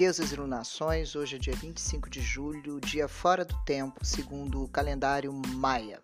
Deusas 0.00 0.32
Lunações, 0.32 1.14
hoje 1.14 1.36
é 1.36 1.38
dia 1.38 1.54
25 1.54 2.08
de 2.08 2.22
julho, 2.22 2.80
dia 2.80 3.06
fora 3.06 3.44
do 3.44 3.54
tempo, 3.64 4.02
segundo 4.02 4.64
o 4.64 4.68
calendário 4.68 5.30
Maia. 5.30 6.02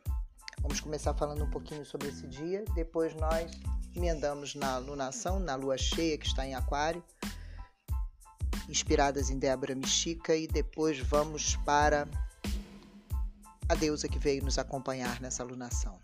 Vamos 0.61 0.81
começar 0.81 1.15
falando 1.15 1.43
um 1.43 1.51
pouquinho 1.51 1.83
sobre 1.83 2.09
esse 2.09 2.27
dia, 2.27 2.63
depois 2.75 3.15
nós 3.15 3.51
emendamos 3.95 4.55
na 4.55 4.77
lunação, 4.77 5.41
na 5.41 5.55
lua 5.55 5.79
cheia 5.79 6.19
que 6.19 6.27
está 6.27 6.47
em 6.47 6.55
Aquário, 6.55 7.03
inspiradas 8.69 9.31
em 9.31 9.39
Débora 9.39 9.75
Mexica, 9.75 10.37
e 10.37 10.47
depois 10.47 10.99
vamos 10.99 11.57
para 11.65 12.07
a 13.67 13.75
deusa 13.75 14.09
que 14.09 14.19
veio 14.19 14.45
nos 14.45 14.59
acompanhar 14.59 15.23
nessa 15.23 15.43
lunação, 15.43 15.99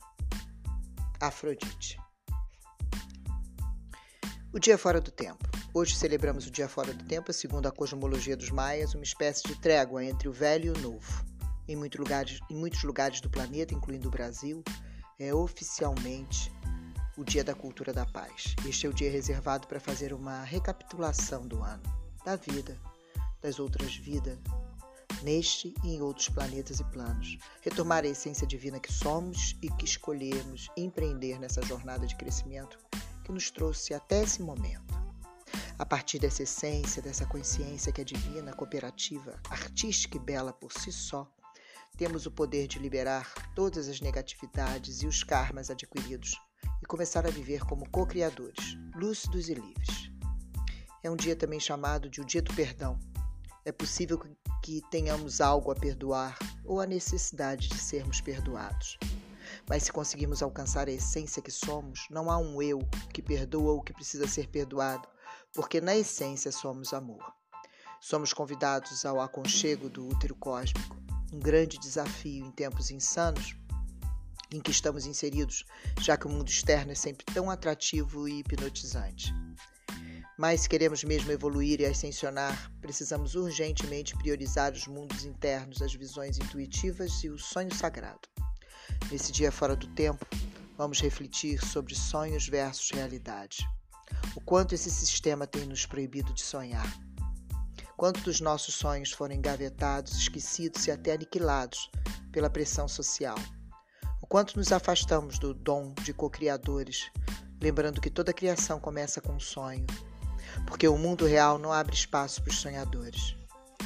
Afrodite. 1.21 2.01
O 4.51 4.59
dia 4.59 4.79
fora 4.79 4.99
do 4.99 5.11
tempo. 5.11 5.62
Hoje 5.75 5.97
celebramos 5.97 6.47
o 6.47 6.51
dia 6.51 6.69
fora 6.69 6.93
do 6.93 7.03
tempo, 7.03 7.33
segundo 7.33 7.67
a 7.67 7.73
cosmologia 7.73 8.37
dos 8.37 8.51
maias, 8.51 8.95
uma 8.95 9.03
espécie 9.03 9.43
de 9.45 9.59
trégua 9.59 10.05
entre 10.05 10.29
o 10.29 10.33
velho 10.33 10.67
e 10.67 10.79
o 10.79 10.83
novo. 10.83 11.25
Em, 11.67 11.75
muito 11.75 11.97
lugares, 11.97 12.41
em 12.51 12.55
muitos 12.55 12.83
lugares 12.83 13.23
do 13.23 13.31
planeta, 13.31 13.73
incluindo 13.73 14.07
o 14.07 14.11
Brasil, 14.11 14.63
é 15.19 15.33
oficialmente 15.33 16.53
o 17.17 17.25
Dia 17.25 17.43
da 17.43 17.55
Cultura 17.55 17.91
da 17.91 18.05
Paz. 18.05 18.55
Este 18.69 18.87
é 18.87 18.91
o 18.91 18.93
dia 18.93 19.11
reservado 19.11 19.67
para 19.67 19.81
fazer 19.81 20.13
uma 20.13 20.43
recapitulação 20.45 21.47
do 21.47 21.63
ano, 21.63 21.83
da 22.23 22.37
vida, 22.37 22.79
das 23.41 23.59
outras 23.59 23.97
vidas, 23.97 24.39
neste 25.23 25.73
e 25.83 25.95
em 25.95 26.03
outros 26.03 26.29
planetas 26.29 26.81
e 26.81 26.85
planos. 26.85 27.39
Retomar 27.63 28.05
a 28.05 28.09
essência 28.09 28.47
divina 28.47 28.79
que 28.79 28.93
somos 28.93 29.57
e 29.63 29.71
que 29.71 29.87
escolhemos 29.87 30.69
empreender 30.77 31.41
nessa 31.41 31.63
jornada 31.63 32.07
de 32.07 32.15
crescimento 32.15 32.79
que 33.25 33.33
nos 33.33 33.51
trouxe 33.51 33.95
até 33.95 34.23
esse 34.23 34.43
momento. 34.43 35.12
A 35.83 35.85
partir 35.85 36.21
dessa 36.21 36.45
essência, 36.45 37.03
dessa 37.03 37.27
consciência 37.27 37.91
que 37.91 38.01
é 38.01 38.05
divina, 38.05 38.53
cooperativa, 38.53 39.41
artística 39.51 40.17
e 40.17 40.21
bela 40.21 40.53
por 40.53 40.73
si 40.73 40.93
só, 40.93 41.29
temos 41.97 42.25
o 42.25 42.31
poder 42.31 42.69
de 42.69 42.79
liberar 42.79 43.35
todas 43.53 43.89
as 43.89 44.01
negatividades 44.01 45.03
e 45.03 45.09
os 45.09 45.25
karmas 45.25 45.71
adquiridos 45.71 46.41
e 46.81 46.87
começar 46.87 47.27
a 47.27 47.31
viver 47.31 47.65
como 47.65 47.91
co-criadores, 47.91 48.79
lúcidos 48.95 49.49
e 49.49 49.55
livres. 49.55 50.13
É 51.03 51.11
um 51.11 51.17
dia 51.17 51.35
também 51.35 51.59
chamado 51.59 52.09
de 52.09 52.21
o 52.21 52.25
dia 52.25 52.43
do 52.43 52.55
perdão. 52.55 52.97
É 53.65 53.73
possível 53.73 54.21
que 54.63 54.83
tenhamos 54.89 55.41
algo 55.41 55.73
a 55.73 55.75
perdoar 55.75 56.39
ou 56.65 56.81
a 56.81 56.87
necessidade 56.87 57.69
de 57.69 57.79
sermos 57.79 58.21
perdoados. 58.21 58.99
Mas 59.69 59.83
se 59.83 59.93
conseguirmos 59.93 60.45
alcançar 60.45 60.87
a 60.87 60.93
essência 60.93 61.43
que 61.43 61.51
somos, 61.51 62.07
não 62.09 62.31
há 62.31 62.39
um 62.39 62.63
eu 62.63 62.79
que 63.13 63.21
perdoa 63.21 63.73
o 63.73 63.83
que 63.83 63.93
precisa 63.93 64.29
ser 64.29 64.47
perdoado, 64.47 65.09
porque 65.53 65.81
na 65.81 65.97
essência 65.97 66.51
somos 66.51 66.93
amor. 66.93 67.23
Somos 68.01 68.33
convidados 68.33 69.05
ao 69.05 69.21
aconchego 69.21 69.89
do 69.89 70.09
útero 70.09 70.35
cósmico, 70.35 70.97
um 71.33 71.39
grande 71.39 71.79
desafio 71.79 72.45
em 72.45 72.51
tempos 72.51 72.91
insanos 72.91 73.55
em 74.51 74.61
que 74.61 74.71
estamos 74.71 75.07
inseridos, 75.07 75.65
já 76.01 76.17
que 76.17 76.27
o 76.27 76.31
mundo 76.31 76.49
externo 76.49 76.93
é 76.93 76.95
sempre 76.95 77.25
tão 77.25 77.51
atrativo 77.51 78.29
e 78.29 78.41
hipnotizante. 78.41 79.33
Mas 80.39 80.63
se 80.63 80.69
queremos 80.69 81.05
mesmo 81.05 81.31
evoluir 81.31 81.81
e 81.81 81.87
ascensionar, 81.87 82.71
precisamos 82.81 83.35
urgentemente 83.35 84.17
priorizar 84.17 84.73
os 84.73 84.87
mundos 84.87 85.25
internos, 85.25 85.81
as 85.81 85.95
visões 85.95 86.39
intuitivas 86.39 87.23
e 87.23 87.29
o 87.29 87.39
sonho 87.39 87.75
sagrado. 87.75 88.29
Nesse 89.11 89.31
dia 89.33 89.53
fora 89.53 89.77
do 89.77 89.87
tempo, 89.95 90.27
vamos 90.77 91.01
refletir 91.01 91.65
sobre 91.65 91.95
sonhos 91.95 92.49
versus 92.49 92.91
realidade. 92.91 93.67
O 94.35 94.41
quanto 94.41 94.75
esse 94.75 94.91
sistema 94.91 95.47
tem 95.47 95.67
nos 95.67 95.87
proibido 95.87 96.33
de 96.33 96.43
sonhar. 96.43 96.87
Quanto 97.97 98.21
dos 98.21 98.41
nossos 98.41 98.75
sonhos 98.75 99.13
foram 99.13 99.35
engavetados, 99.35 100.17
esquecidos 100.17 100.87
e 100.87 100.91
até 100.91 101.13
aniquilados 101.13 101.91
pela 102.33 102.51
pressão 102.51 102.89
social. 102.89 103.37
O 104.21 104.27
quanto 104.27 104.57
nos 104.57 104.73
afastamos 104.73 105.39
do 105.39 105.55
dom 105.55 105.95
de 106.03 106.13
co-criadores, 106.13 107.11
lembrando 107.61 108.01
que 108.01 108.11
toda 108.11 108.33
criação 108.33 108.81
começa 108.81 109.21
com 109.21 109.35
um 109.35 109.41
sonho, 109.41 109.87
porque 110.67 110.89
o 110.89 110.99
mundo 110.99 111.27
real 111.27 111.59
não 111.59 111.73
abre 111.73 111.95
espaço 111.95 112.43
para 112.43 112.51
os 112.51 112.59
sonhadores. 112.59 113.37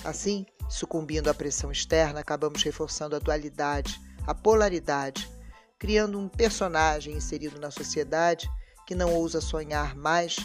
Assim, 0.04 0.46
sucumbindo 0.68 1.28
à 1.28 1.34
pressão 1.34 1.70
externa, 1.70 2.20
acabamos 2.20 2.62
reforçando 2.62 3.16
a 3.16 3.18
dualidade 3.18 4.00
a 4.26 4.34
polaridade, 4.34 5.30
criando 5.78 6.18
um 6.18 6.28
personagem 6.28 7.14
inserido 7.14 7.60
na 7.60 7.70
sociedade 7.70 8.50
que 8.86 8.94
não 8.94 9.12
ousa 9.12 9.40
sonhar 9.40 9.94
mais 9.96 10.36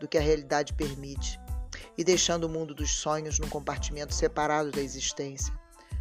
do 0.00 0.08
que 0.08 0.18
a 0.18 0.20
realidade 0.20 0.72
permite 0.72 1.38
e 1.96 2.02
deixando 2.02 2.44
o 2.44 2.48
mundo 2.48 2.74
dos 2.74 2.90
sonhos 2.90 3.38
num 3.38 3.48
compartimento 3.48 4.14
separado 4.14 4.70
da 4.70 4.80
existência, 4.80 5.52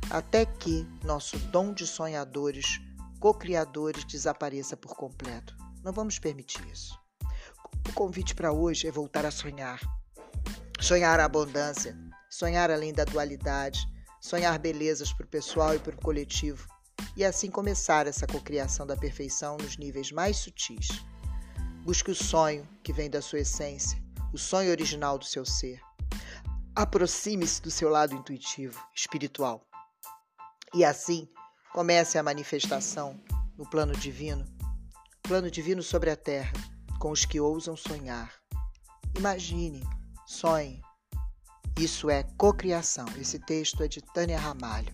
até 0.10 0.46
que 0.46 0.88
nosso 1.04 1.38
dom 1.38 1.74
de 1.74 1.86
sonhadores, 1.86 2.80
co-criadores, 3.20 4.06
desapareça 4.06 4.78
por 4.78 4.96
completo. 4.96 5.56
Não 5.84 5.92
vamos 5.92 6.18
permitir 6.18 6.66
isso. 6.72 6.98
O 7.90 7.94
convite 7.94 8.34
para 8.34 8.52
hoje 8.52 8.88
é 8.88 8.92
voltar 8.92 9.26
a 9.26 9.32
sonhar. 9.32 9.80
Sonhar 10.80 11.20
a 11.20 11.26
abundância, 11.26 11.98
sonhar 12.30 12.72
além 12.72 12.94
da 12.94 13.04
dualidade, 13.04 13.86
sonhar 14.22 14.58
belezas 14.58 15.12
para 15.12 15.26
o 15.26 15.30
pessoal 15.30 15.76
e 15.76 15.80
para 15.80 15.96
o 15.96 16.02
coletivo 16.02 16.68
e 17.16 17.24
assim 17.24 17.50
começar 17.50 18.08
essa 18.08 18.28
cocriação 18.28 18.86
da 18.86 18.96
perfeição 18.96 19.58
nos 19.58 19.78
níveis 19.78 20.12
mais 20.12 20.38
sutis. 20.38 20.88
Busque 21.90 22.12
o 22.12 22.16
sonho 22.16 22.70
que 22.84 22.94
vem 22.94 23.10
da 23.10 23.20
sua 23.20 23.40
essência, 23.40 24.00
o 24.32 24.38
sonho 24.38 24.70
original 24.70 25.18
do 25.18 25.26
seu 25.26 25.44
ser. 25.44 25.82
Aproxime-se 26.76 27.64
do 27.64 27.72
seu 27.72 27.90
lado 27.90 28.14
intuitivo, 28.14 28.80
espiritual. 28.96 29.68
E 30.72 30.86
assim 30.86 31.28
comece 31.74 32.20
a 32.20 32.22
manifestação 32.22 33.20
no 33.58 33.68
plano 33.68 33.94
divino, 33.94 34.46
plano 35.24 35.50
divino 35.50 35.82
sobre 35.82 36.12
a 36.12 36.16
terra, 36.16 36.54
com 37.00 37.10
os 37.10 37.26
que 37.26 37.40
ousam 37.40 37.76
sonhar. 37.76 38.36
Imagine, 39.18 39.82
sonhe. 40.28 40.84
Isso 41.76 42.08
é 42.08 42.22
cocriação. 42.38 43.08
Esse 43.18 43.40
texto 43.40 43.82
é 43.82 43.88
de 43.88 44.00
Tânia 44.14 44.38
Ramalho. 44.38 44.94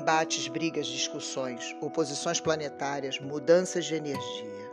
Embates, 0.00 0.48
brigas, 0.48 0.86
discussões, 0.86 1.76
oposições 1.78 2.40
planetárias, 2.40 3.20
mudanças 3.20 3.84
de 3.84 3.94
energia. 3.94 4.70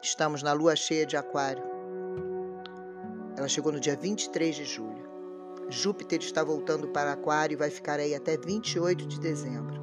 Estamos 0.00 0.40
na 0.40 0.52
lua 0.52 0.76
cheia 0.76 1.04
de 1.04 1.16
Aquário. 1.16 1.64
Ela 3.36 3.48
chegou 3.48 3.72
no 3.72 3.80
dia 3.80 3.96
23 3.96 4.54
de 4.54 4.64
julho. 4.64 5.08
Júpiter 5.68 6.20
está 6.20 6.44
voltando 6.44 6.88
para 6.88 7.12
Aquário 7.12 7.54
e 7.54 7.56
vai 7.56 7.70
ficar 7.70 7.98
aí 7.98 8.14
até 8.14 8.36
28 8.36 9.04
de 9.04 9.18
dezembro. 9.18 9.80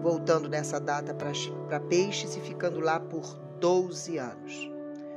Voltando 0.00 0.48
nessa 0.48 0.78
data 0.78 1.12
para 1.12 1.80
Peixes 1.80 2.36
e 2.36 2.40
ficando 2.40 2.78
lá 2.78 3.00
por 3.00 3.34
12 3.58 4.16
anos. 4.16 4.70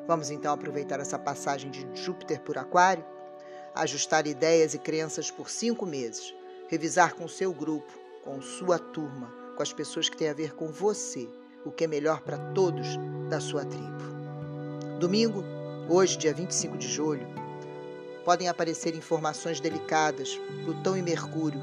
Vamos 0.08 0.32
então 0.32 0.52
aproveitar 0.52 1.00
essa 1.00 1.20
passagem 1.20 1.70
de 1.70 1.88
Júpiter 1.94 2.42
por 2.42 2.58
Aquário, 2.58 3.06
ajustar 3.76 4.26
ideias 4.26 4.74
e 4.74 4.80
crenças 4.80 5.30
por 5.30 5.52
cinco 5.52 5.86
meses, 5.86 6.34
revisar 6.68 7.14
com 7.14 7.28
seu 7.28 7.54
grupo, 7.54 8.03
com 8.24 8.42
sua 8.42 8.80
turma, 8.80 9.34
com 9.56 9.62
as 9.62 9.74
pessoas 9.74 10.08
que 10.08 10.18
têm 10.18 10.30
a 10.30 10.34
ver 10.34 10.54
com 10.56 10.68
você, 10.72 11.30
o 11.66 11.72
que 11.72 11.84
é 11.84 11.88
melhor 11.88 12.22
para 12.22 12.38
todos 12.54 12.88
da 13.30 13.40
sua 13.40 13.66
tribo. 13.66 14.04
Domingo, 15.00 15.44
hoje, 15.90 16.18
dia 16.18 16.34
25 16.34 16.78
de 16.78 16.88
julho, 16.88 17.28
podem 18.24 18.48
aparecer 18.48 18.96
informações 18.96 19.60
delicadas, 19.60 20.40
Plutão 20.64 20.98
e 20.98 21.02
Mercúrio. 21.02 21.60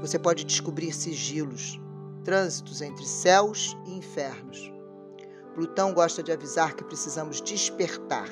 Você 0.00 0.18
pode 0.18 0.44
descobrir 0.44 0.92
sigilos, 0.92 1.78
trânsitos 2.24 2.80
entre 2.80 3.04
céus 3.04 3.76
e 3.86 3.92
infernos. 3.92 4.72
Plutão 5.54 5.92
gosta 5.92 6.22
de 6.22 6.32
avisar 6.32 6.74
que 6.74 6.84
precisamos 6.84 7.40
despertar. 7.40 8.28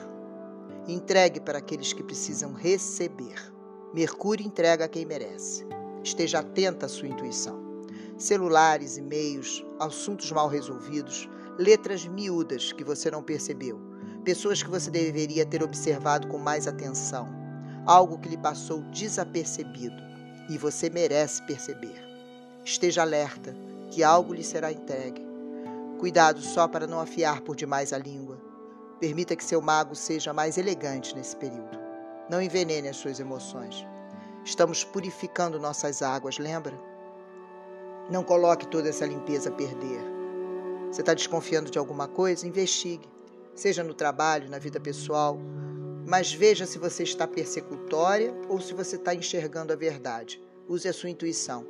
Entregue 0.88 1.40
para 1.40 1.58
aqueles 1.58 1.92
que 1.92 2.02
precisam 2.02 2.54
receber. 2.54 3.52
Mercúrio 3.92 4.46
entrega 4.46 4.84
a 4.84 4.88
quem 4.88 5.04
merece. 5.04 5.66
Esteja 6.02 6.38
atenta 6.38 6.86
à 6.86 6.88
sua 6.88 7.08
intuição 7.08 7.65
celulares, 8.18 8.96
e-mails, 8.96 9.64
assuntos 9.78 10.30
mal 10.32 10.48
resolvidos, 10.48 11.28
letras 11.58 12.06
miúdas 12.06 12.72
que 12.72 12.84
você 12.84 13.10
não 13.10 13.22
percebeu, 13.22 13.80
pessoas 14.24 14.62
que 14.62 14.70
você 14.70 14.90
deveria 14.90 15.46
ter 15.46 15.62
observado 15.62 16.28
com 16.28 16.38
mais 16.38 16.66
atenção, 16.66 17.28
algo 17.86 18.18
que 18.18 18.28
lhe 18.28 18.38
passou 18.38 18.82
desapercebido 18.90 20.02
e 20.48 20.58
você 20.58 20.90
merece 20.90 21.42
perceber. 21.46 21.94
Esteja 22.64 23.02
alerta 23.02 23.54
que 23.90 24.02
algo 24.02 24.34
lhe 24.34 24.42
será 24.42 24.72
entregue. 24.72 25.24
Cuidado 25.98 26.40
só 26.40 26.66
para 26.66 26.86
não 26.86 27.00
afiar 27.00 27.40
por 27.42 27.54
demais 27.54 27.92
a 27.92 27.98
língua. 27.98 28.38
Permita 29.00 29.36
que 29.36 29.44
seu 29.44 29.60
mago 29.60 29.94
seja 29.94 30.32
mais 30.32 30.58
elegante 30.58 31.14
nesse 31.14 31.36
período. 31.36 31.78
Não 32.28 32.42
envenene 32.42 32.88
as 32.88 32.96
suas 32.96 33.20
emoções. 33.20 33.86
Estamos 34.44 34.84
purificando 34.84 35.60
nossas 35.60 36.02
águas, 36.02 36.38
lembra? 36.38 36.76
Não 38.08 38.22
coloque 38.22 38.68
toda 38.68 38.88
essa 38.88 39.04
limpeza 39.04 39.48
a 39.48 39.52
perder. 39.52 40.00
Você 40.90 41.00
está 41.00 41.12
desconfiando 41.12 41.70
de 41.70 41.78
alguma 41.78 42.06
coisa? 42.06 42.46
Investigue, 42.46 43.08
seja 43.52 43.82
no 43.82 43.94
trabalho, 43.94 44.48
na 44.48 44.58
vida 44.58 44.78
pessoal, 44.78 45.36
mas 46.06 46.32
veja 46.32 46.66
se 46.66 46.78
você 46.78 47.02
está 47.02 47.26
persecutória 47.26 48.32
ou 48.48 48.60
se 48.60 48.72
você 48.72 48.94
está 48.94 49.12
enxergando 49.12 49.72
a 49.72 49.76
verdade. 49.76 50.40
Use 50.68 50.86
a 50.88 50.92
sua 50.92 51.10
intuição. 51.10 51.66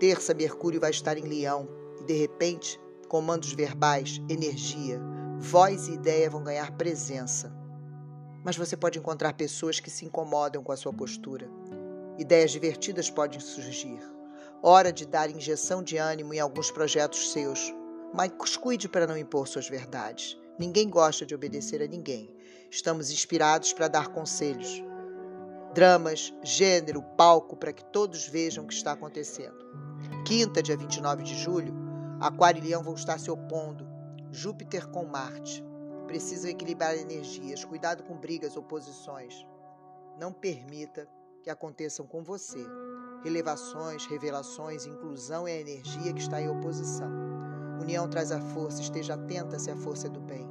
Terça, 0.00 0.32
Mercúrio 0.32 0.80
vai 0.80 0.90
estar 0.90 1.18
em 1.18 1.28
Leão 1.28 1.68
e, 2.00 2.04
de 2.04 2.14
repente, 2.14 2.80
comandos 3.06 3.52
verbais, 3.52 4.22
energia, 4.30 4.98
voz 5.38 5.88
e 5.88 5.92
ideia 5.92 6.30
vão 6.30 6.42
ganhar 6.42 6.72
presença. 6.72 7.52
Mas 8.42 8.56
você 8.56 8.78
pode 8.78 8.98
encontrar 8.98 9.34
pessoas 9.34 9.78
que 9.78 9.90
se 9.90 10.06
incomodam 10.06 10.62
com 10.62 10.72
a 10.72 10.76
sua 10.76 10.92
postura. 10.92 11.50
Ideias 12.16 12.50
divertidas 12.50 13.10
podem 13.10 13.38
surgir. 13.40 14.17
Hora 14.60 14.92
de 14.92 15.06
dar 15.06 15.30
injeção 15.30 15.84
de 15.84 15.96
ânimo 15.96 16.34
em 16.34 16.40
alguns 16.40 16.68
projetos 16.68 17.30
seus, 17.30 17.72
mas 18.12 18.56
cuide 18.56 18.88
para 18.88 19.06
não 19.06 19.16
impor 19.16 19.46
suas 19.46 19.68
verdades. 19.68 20.36
Ninguém 20.58 20.90
gosta 20.90 21.24
de 21.24 21.32
obedecer 21.32 21.80
a 21.80 21.86
ninguém. 21.86 22.28
Estamos 22.68 23.12
inspirados 23.12 23.72
para 23.72 23.86
dar 23.86 24.08
conselhos. 24.08 24.82
Dramas, 25.74 26.34
gênero, 26.42 27.02
palco, 27.16 27.56
para 27.56 27.72
que 27.72 27.84
todos 27.84 28.26
vejam 28.26 28.64
o 28.64 28.66
que 28.66 28.74
está 28.74 28.92
acontecendo. 28.92 29.64
Quinta, 30.26 30.60
dia 30.60 30.76
29 30.76 31.22
de 31.22 31.36
julho, 31.36 31.72
Aquário 32.20 32.60
e 32.60 32.66
Leão 32.66 32.82
vão 32.82 32.94
estar 32.94 33.20
se 33.20 33.30
opondo. 33.30 33.86
Júpiter 34.32 34.88
com 34.88 35.06
Marte. 35.06 35.64
Precisam 36.08 36.50
equilibrar 36.50 36.96
energias. 36.96 37.64
Cuidado 37.64 38.02
com 38.02 38.16
brigas, 38.16 38.56
oposições. 38.56 39.46
Não 40.18 40.32
permita 40.32 41.08
que 41.42 41.50
aconteçam 41.50 42.06
com 42.06 42.22
você. 42.22 42.64
Relevações, 43.22 44.06
revelações, 44.06 44.86
inclusão 44.86 45.46
é 45.46 45.52
a 45.52 45.60
energia 45.60 46.12
que 46.12 46.20
está 46.20 46.40
em 46.40 46.48
oposição. 46.48 47.10
União 47.80 48.08
traz 48.08 48.30
a 48.30 48.40
força, 48.40 48.80
esteja 48.80 49.14
atenta 49.14 49.58
se 49.58 49.70
a 49.70 49.76
força 49.76 50.06
é 50.06 50.10
do 50.10 50.20
bem. 50.20 50.46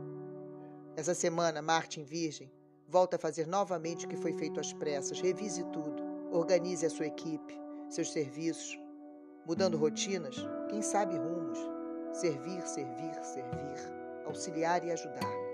Essa 0.95 1.13
semana, 1.13 1.61
Marte 1.61 2.01
em 2.01 2.03
Virgem 2.03 2.51
volta 2.87 3.17
a 3.17 3.19
fazer 3.19 3.45
novamente 3.45 4.05
o 4.05 4.09
que 4.09 4.17
foi 4.17 4.33
feito 4.33 4.59
às 4.59 4.73
pressas. 4.73 5.21
Revise 5.21 5.63
tudo, 5.65 6.03
organize 6.31 6.85
a 6.85 6.89
sua 6.89 7.05
equipe, 7.05 7.59
seus 7.89 8.11
serviços, 8.11 8.79
mudando 9.45 9.77
rotinas, 9.77 10.35
quem 10.69 10.81
sabe 10.81 11.17
rumos. 11.17 11.59
Servir, 12.13 12.65
servir, 12.65 13.13
servir, 13.23 13.93
auxiliar 14.25 14.83
e 14.83 14.91
ajudar. 14.91 15.47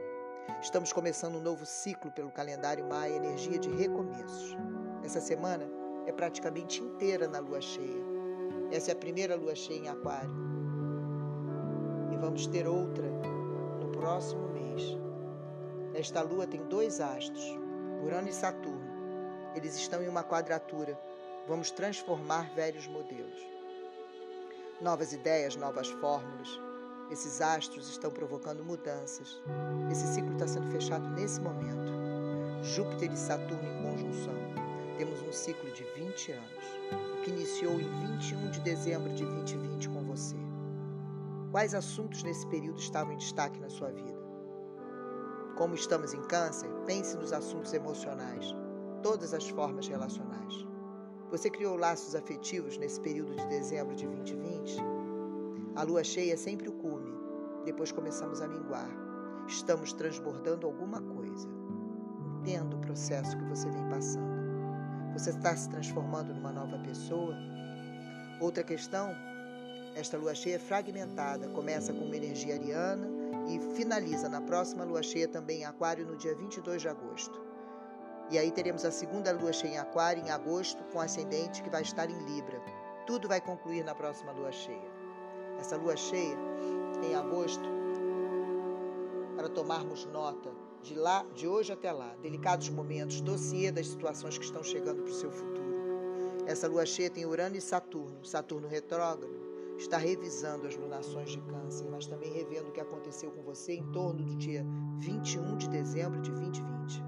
Estamos 0.61 0.93
começando 0.93 1.35
um 1.35 1.41
novo 1.41 1.65
ciclo 1.65 2.09
pelo 2.11 2.31
calendário 2.31 2.85
Maia, 2.85 3.15
energia 3.15 3.59
de 3.59 3.69
recomeços. 3.69 4.55
Essa 5.03 5.19
semana 5.19 5.69
é 6.05 6.11
praticamente 6.11 6.81
inteira 6.81 7.27
na 7.27 7.39
lua 7.39 7.59
cheia. 7.61 8.03
Essa 8.71 8.91
é 8.91 8.93
a 8.93 8.97
primeira 8.97 9.35
lua 9.35 9.53
cheia 9.53 9.79
em 9.79 9.87
Aquário. 9.89 10.33
E 12.11 12.17
vamos 12.17 12.47
ter 12.47 12.67
outra 12.67 13.07
no 13.79 13.89
próximo 13.89 14.47
mês. 14.49 14.97
Esta 15.93 16.21
lua 16.21 16.47
tem 16.47 16.63
dois 16.67 16.99
astros, 16.99 17.43
Urano 18.03 18.29
e 18.29 18.33
Saturno. 18.33 18.93
Eles 19.55 19.75
estão 19.75 20.01
em 20.01 20.07
uma 20.07 20.23
quadratura. 20.23 20.99
Vamos 21.47 21.69
transformar 21.69 22.53
velhos 22.55 22.87
modelos. 22.87 23.41
Novas 24.81 25.13
ideias, 25.13 25.55
novas 25.55 25.89
fórmulas, 25.89 26.59
esses 27.11 27.41
astros 27.41 27.89
estão 27.89 28.09
provocando 28.09 28.63
mudanças. 28.63 29.39
Esse 29.91 30.07
ciclo 30.07 30.33
está 30.33 30.47
sendo 30.47 30.71
fechado 30.71 31.07
nesse 31.09 31.39
momento. 31.39 31.91
Júpiter 32.63 33.11
e 33.11 33.17
Saturno 33.17 33.63
em 33.63 33.83
conjunção. 33.83 34.62
Temos 35.03 35.21
um 35.21 35.33
ciclo 35.33 35.69
de 35.71 35.83
20 35.83 36.31
anos, 36.31 36.63
o 37.17 37.21
que 37.23 37.29
iniciou 37.29 37.73
em 37.73 37.89
21 38.15 38.51
de 38.51 38.61
dezembro 38.61 39.13
de 39.13 39.25
2020 39.25 39.89
com 39.89 40.01
você. 40.01 40.37
Quais 41.51 41.75
assuntos 41.75 42.23
nesse 42.23 42.47
período 42.47 42.79
estavam 42.79 43.11
em 43.11 43.17
destaque 43.17 43.59
na 43.59 43.69
sua 43.69 43.91
vida? 43.91 44.17
Como 45.57 45.75
estamos 45.75 46.13
em 46.13 46.21
Câncer, 46.21 46.69
pense 46.85 47.17
nos 47.17 47.33
assuntos 47.33 47.73
emocionais, 47.73 48.55
todas 49.01 49.33
as 49.33 49.49
formas 49.49 49.89
relacionais. 49.89 50.65
Você 51.31 51.49
criou 51.49 51.75
laços 51.75 52.15
afetivos 52.15 52.77
nesse 52.77 53.01
período 53.01 53.35
de 53.35 53.45
dezembro 53.47 53.93
de 53.97 54.07
2020? 54.07 54.77
A 55.75 55.83
lua 55.83 56.05
cheia 56.05 56.31
é 56.31 56.37
sempre 56.37 56.69
o 56.69 56.73
cume, 56.75 57.13
depois 57.65 57.91
começamos 57.91 58.39
a 58.39 58.47
minguar. 58.47 58.87
Estamos 59.49 59.91
transbordando 59.91 60.65
alguma 60.65 61.01
coisa. 61.01 61.49
Entenda 62.39 62.77
o 62.77 62.79
processo 62.79 63.35
que 63.35 63.43
você 63.43 63.69
vem 63.69 63.89
passando. 63.89 64.32
Você 65.13 65.29
está 65.29 65.55
se 65.55 65.69
transformando 65.69 66.33
numa 66.33 66.51
nova 66.51 66.77
pessoa? 66.79 67.35
Outra 68.39 68.63
questão, 68.63 69.15
esta 69.95 70.17
lua 70.17 70.33
cheia 70.33 70.55
é 70.55 70.59
fragmentada, 70.59 71.47
começa 71.49 71.93
com 71.93 72.03
uma 72.03 72.15
energia 72.15 72.55
ariana 72.55 73.07
e 73.47 73.59
finaliza 73.75 74.27
na 74.27 74.41
próxima 74.41 74.83
lua 74.83 75.03
cheia 75.03 75.27
também 75.27 75.61
em 75.61 75.65
Aquário 75.65 76.05
no 76.05 76.17
dia 76.17 76.35
22 76.35 76.81
de 76.81 76.89
agosto. 76.89 77.41
E 78.31 78.37
aí 78.37 78.51
teremos 78.51 78.83
a 78.85 78.91
segunda 78.91 79.31
lua 79.31 79.53
cheia 79.53 79.73
em 79.73 79.77
Aquário 79.77 80.23
em 80.25 80.31
agosto 80.31 80.83
com 80.85 80.99
ascendente 80.99 81.61
que 81.61 81.69
vai 81.69 81.83
estar 81.83 82.09
em 82.09 82.17
Libra. 82.25 82.59
Tudo 83.05 83.27
vai 83.27 83.39
concluir 83.39 83.83
na 83.83 83.93
próxima 83.93 84.31
lua 84.31 84.51
cheia 84.51 85.03
essa 85.59 85.77
lua 85.77 85.95
cheia 85.95 86.37
em 87.03 87.15
agosto, 87.15 87.63
para 89.35 89.49
tomarmos 89.49 90.05
nota 90.05 90.51
de 90.83 90.95
lá, 90.95 91.25
de 91.33 91.47
hoje 91.47 91.71
até 91.71 91.91
lá, 91.91 92.13
delicados 92.21 92.67
momentos, 92.69 93.21
dossiê 93.21 93.71
das 93.71 93.87
situações 93.87 94.37
que 94.37 94.43
estão 94.43 94.61
chegando 94.61 95.01
para 95.01 95.11
o 95.11 95.15
seu 95.15 95.31
futuro. 95.31 95.73
Essa 96.45 96.67
lua 96.67 96.85
cheia 96.85 97.09
tem 97.09 97.25
Urano 97.25 97.55
e 97.55 97.61
Saturno. 97.61 98.23
Saturno 98.25 98.67
retrógrado 98.67 99.29
está 99.77 99.97
revisando 99.97 100.67
as 100.67 100.75
lunações 100.75 101.31
de 101.31 101.41
Câncer, 101.41 101.87
mas 101.89 102.05
também 102.05 102.33
revendo 102.33 102.69
o 102.69 102.71
que 102.73 102.81
aconteceu 102.81 103.31
com 103.31 103.41
você 103.41 103.73
em 103.73 103.91
torno 103.91 104.23
do 104.23 104.35
dia 104.35 104.65
21 104.99 105.57
de 105.57 105.69
dezembro 105.69 106.21
de 106.21 106.31
2020. 106.31 107.01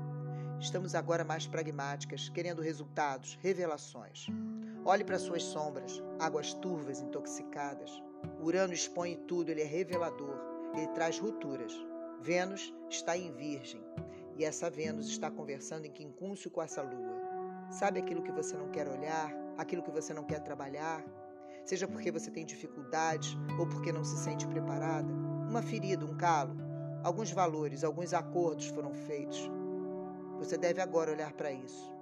Estamos 0.60 0.96
agora 0.96 1.26
mais 1.26 1.46
pragmáticas, 1.46 2.30
querendo 2.30 2.62
resultados, 2.62 3.38
revelações. 3.42 4.28
Olhe 4.86 5.04
para 5.04 5.20
suas 5.20 5.44
sombras, 5.44 6.02
águas 6.18 6.54
turvas, 6.54 7.02
intoxicadas. 7.02 7.92
Urano 8.42 8.74
expõe 8.74 9.18
tudo, 9.28 9.50
ele 9.50 9.62
é 9.62 9.66
revelador, 9.66 10.40
ele 10.74 10.88
traz 10.88 11.20
rupturas. 11.20 11.74
Vênus 12.22 12.74
está 12.90 13.18
em 13.18 13.32
Virgem 13.32 13.84
e 14.38 14.44
essa 14.44 14.70
Vênus 14.70 15.08
está 15.08 15.30
conversando 15.30 15.86
em 15.86 15.92
quincúncio 15.92 16.50
com 16.50 16.62
essa 16.62 16.82
Lua. 16.82 17.16
Sabe 17.70 18.00
aquilo 18.00 18.24
que 18.24 18.32
você 18.32 18.56
não 18.56 18.70
quer 18.70 18.88
olhar, 18.88 19.32
aquilo 19.58 19.84
que 19.84 19.92
você 19.92 20.14
não 20.14 20.24
quer 20.24 20.40
trabalhar? 20.40 21.04
Seja 21.66 21.88
porque 21.88 22.12
você 22.12 22.30
tem 22.30 22.46
dificuldades 22.46 23.36
ou 23.60 23.68
porque 23.68 23.92
não 23.92 24.04
se 24.04 24.18
sente 24.18 24.48
preparada? 24.48 25.12
Uma 25.50 25.62
ferida, 25.62 26.06
um 26.06 26.16
calo, 26.16 26.56
alguns 27.04 27.32
valores, 27.32 27.84
alguns 27.84 28.14
acordos 28.14 28.68
foram 28.68 28.94
feitos. 28.94 29.50
Você 30.38 30.58
deve 30.58 30.82
agora 30.82 31.12
olhar 31.12 31.34
para 31.34 31.52
isso. 31.52 31.94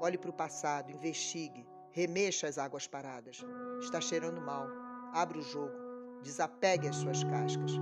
Olhe 0.00 0.16
para 0.16 0.30
o 0.30 0.32
passado, 0.32 0.92
investigue, 0.92 1.66
remexa 1.90 2.46
as 2.46 2.58
águas 2.58 2.86
paradas. 2.86 3.44
Está 3.80 4.00
cheirando 4.00 4.40
mal. 4.40 4.68
Abra 5.12 5.38
o 5.38 5.42
jogo, 5.42 5.74
desapegue 6.22 6.86
as 6.86 6.96
suas 6.96 7.24
cascas. 7.24 7.72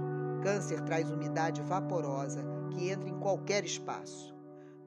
Câncer 0.47 0.81
traz 0.83 1.11
umidade 1.11 1.61
vaporosa 1.61 2.41
que 2.71 2.89
entra 2.89 3.09
em 3.09 3.19
qualquer 3.19 3.65
espaço. 3.65 4.33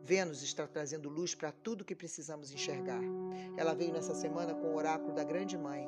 Vênus 0.06 0.42
está 0.42 0.66
trazendo 0.66 1.10
luz 1.10 1.36
para 1.36 1.52
tudo 1.52 1.84
que 1.84 1.94
precisamos 1.94 2.54
enxergar. 2.54 3.02
Ela 3.58 3.74
veio 3.74 3.92
nessa 3.92 4.16
semana 4.16 4.56
com 4.56 4.68
o 4.68 4.76
oráculo 4.78 5.12
da 5.12 5.22
Grande 5.22 5.58
Mãe. 5.58 5.86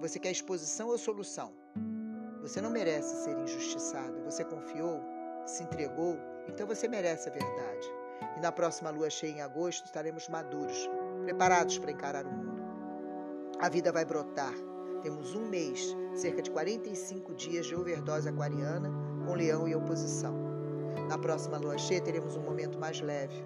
Você 0.00 0.18
quer 0.18 0.32
exposição 0.32 0.88
ou 0.88 0.98
solução? 0.98 1.52
Você 2.42 2.60
não 2.60 2.68
merece 2.68 3.22
ser 3.22 3.38
injustiçado. 3.38 4.24
Você 4.24 4.44
confiou, 4.44 5.00
se 5.46 5.62
entregou, 5.62 6.18
então 6.48 6.66
você 6.66 6.88
merece 6.88 7.28
a 7.28 7.32
verdade. 7.32 7.88
E 8.36 8.40
na 8.40 8.50
próxima 8.50 8.90
lua 8.90 9.08
cheia 9.08 9.30
em 9.30 9.40
agosto 9.40 9.84
estaremos 9.84 10.28
maduros, 10.28 10.90
preparados 11.22 11.78
para 11.78 11.92
encarar 11.92 12.26
o 12.26 12.32
mundo. 12.32 12.60
A 13.60 13.68
vida 13.68 13.92
vai 13.92 14.04
brotar, 14.04 14.52
temos 15.02 15.34
um 15.34 15.48
mês, 15.48 15.96
cerca 16.14 16.42
de 16.42 16.50
45 16.50 17.34
dias 17.34 17.66
de 17.66 17.74
overdose 17.74 18.28
aquariana 18.28 18.90
com 19.24 19.34
leão 19.34 19.68
e 19.68 19.74
oposição. 19.74 20.34
Na 21.08 21.18
próxima 21.18 21.58
lua 21.58 21.78
cheia 21.78 22.00
teremos 22.00 22.36
um 22.36 22.42
momento 22.42 22.78
mais 22.78 23.00
leve. 23.00 23.44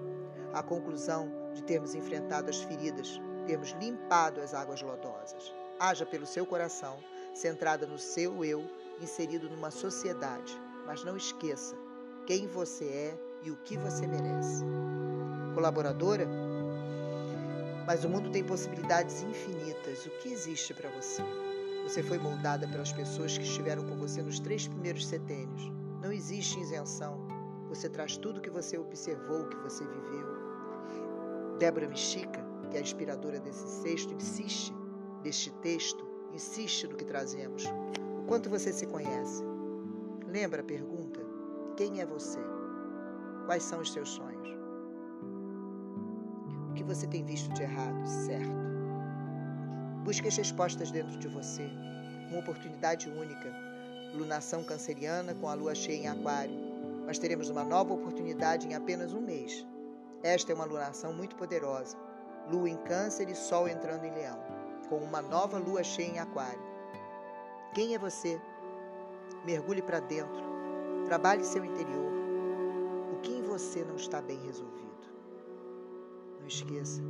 A 0.52 0.62
conclusão 0.62 1.30
de 1.54 1.62
termos 1.62 1.94
enfrentado 1.94 2.50
as 2.50 2.62
feridas, 2.62 3.20
termos 3.46 3.70
limpado 3.80 4.40
as 4.40 4.54
águas 4.54 4.82
lodosas. 4.82 5.54
Haja 5.78 6.06
pelo 6.06 6.26
seu 6.26 6.46
coração, 6.46 6.96
centrada 7.34 7.86
no 7.86 7.98
seu 7.98 8.44
eu, 8.44 8.64
inserido 9.00 9.48
numa 9.48 9.70
sociedade. 9.70 10.60
Mas 10.86 11.04
não 11.04 11.16
esqueça 11.16 11.76
quem 12.26 12.46
você 12.46 12.84
é 12.84 13.18
e 13.42 13.50
o 13.50 13.56
que 13.56 13.76
você 13.76 14.06
merece. 14.06 14.64
Colaboradora? 15.54 16.28
Mas 17.86 18.04
o 18.04 18.08
mundo 18.08 18.30
tem 18.30 18.44
possibilidades 18.44 19.22
infinitas. 19.22 20.06
O 20.06 20.10
que 20.18 20.30
existe 20.32 20.74
para 20.74 20.90
você? 20.90 21.22
Você 21.84 22.02
foi 22.02 22.18
moldada 22.18 22.68
pelas 22.68 22.92
pessoas 22.92 23.36
que 23.36 23.44
estiveram 23.44 23.84
com 23.84 23.96
você 23.96 24.22
nos 24.22 24.38
três 24.38 24.68
primeiros 24.68 25.06
setênios. 25.06 25.70
Não 26.02 26.12
existe 26.12 26.60
isenção. 26.60 27.26
Você 27.68 27.88
traz 27.88 28.16
tudo 28.16 28.40
que 28.40 28.50
você 28.50 28.78
observou, 28.78 29.48
que 29.48 29.56
você 29.56 29.84
viveu. 29.84 31.58
Débora 31.58 31.88
Michica 31.88 32.50
que 32.70 32.76
é 32.76 32.80
a 32.80 32.82
inspiradora 32.82 33.40
desse 33.40 33.66
sexto, 33.82 34.14
insiste, 34.14 34.72
deste 35.22 35.50
texto, 35.54 36.06
insiste 36.32 36.86
no 36.86 36.96
que 36.96 37.04
trazemos. 37.04 37.64
O 38.22 38.24
quanto 38.26 38.48
você 38.48 38.72
se 38.72 38.86
conhece? 38.86 39.42
Lembra 40.26 40.60
a 40.60 40.64
pergunta? 40.64 41.20
Quem 41.76 42.00
é 42.00 42.06
você? 42.06 42.38
Quais 43.46 43.64
são 43.64 43.80
os 43.80 43.92
seus 43.92 44.10
sonhos? 44.10 44.59
O 46.70 46.72
que 46.72 46.84
você 46.84 47.06
tem 47.06 47.24
visto 47.24 47.52
de 47.52 47.62
errado, 47.62 48.06
certo? 48.06 48.70
Busque 50.04 50.28
as 50.28 50.36
respostas 50.36 50.90
dentro 50.90 51.18
de 51.18 51.26
você. 51.26 51.68
Uma 52.30 52.38
oportunidade 52.38 53.10
única. 53.10 53.52
Lunação 54.14 54.62
canceriana 54.62 55.34
com 55.34 55.48
a 55.48 55.54
lua 55.54 55.74
cheia 55.74 55.96
em 55.96 56.08
Aquário. 56.08 56.54
Mas 57.04 57.18
teremos 57.18 57.50
uma 57.50 57.64
nova 57.64 57.92
oportunidade 57.92 58.68
em 58.68 58.74
apenas 58.74 59.12
um 59.12 59.20
mês. 59.20 59.66
Esta 60.22 60.52
é 60.52 60.54
uma 60.54 60.64
lunação 60.64 61.12
muito 61.12 61.34
poderosa. 61.34 61.96
Lua 62.48 62.70
em 62.70 62.76
Câncer 62.76 63.28
e 63.28 63.34
Sol 63.34 63.68
entrando 63.68 64.04
em 64.04 64.14
Leão, 64.14 64.38
com 64.88 64.98
uma 64.98 65.20
nova 65.20 65.58
lua 65.58 65.82
cheia 65.82 66.08
em 66.08 66.18
Aquário. 66.20 66.62
Quem 67.74 67.94
é 67.94 67.98
você? 67.98 68.40
Mergulhe 69.44 69.82
para 69.82 69.98
dentro. 69.98 70.42
Trabalhe 71.06 71.44
seu 71.44 71.64
interior. 71.64 72.12
O 73.12 73.20
que 73.20 73.32
em 73.32 73.42
você 73.42 73.84
não 73.84 73.96
está 73.96 74.22
bem 74.22 74.38
resolvido? 74.44 74.89
Não 76.40 76.46
esqueça. 76.46 77.02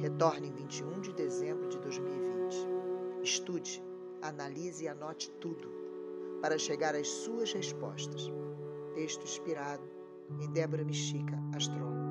Retorne 0.00 0.48
em 0.48 0.52
21 0.52 1.00
de 1.00 1.12
dezembro 1.12 1.68
de 1.68 1.78
2020. 1.78 2.66
Estude, 3.22 3.82
analise 4.20 4.84
e 4.84 4.88
anote 4.88 5.30
tudo 5.40 5.70
para 6.40 6.58
chegar 6.58 6.94
às 6.94 7.08
suas 7.08 7.52
respostas. 7.52 8.30
Texto 8.94 9.24
inspirado 9.24 9.82
em 10.40 10.50
Débora 10.50 10.84
Michica, 10.84 11.38
astróloga. 11.54 12.04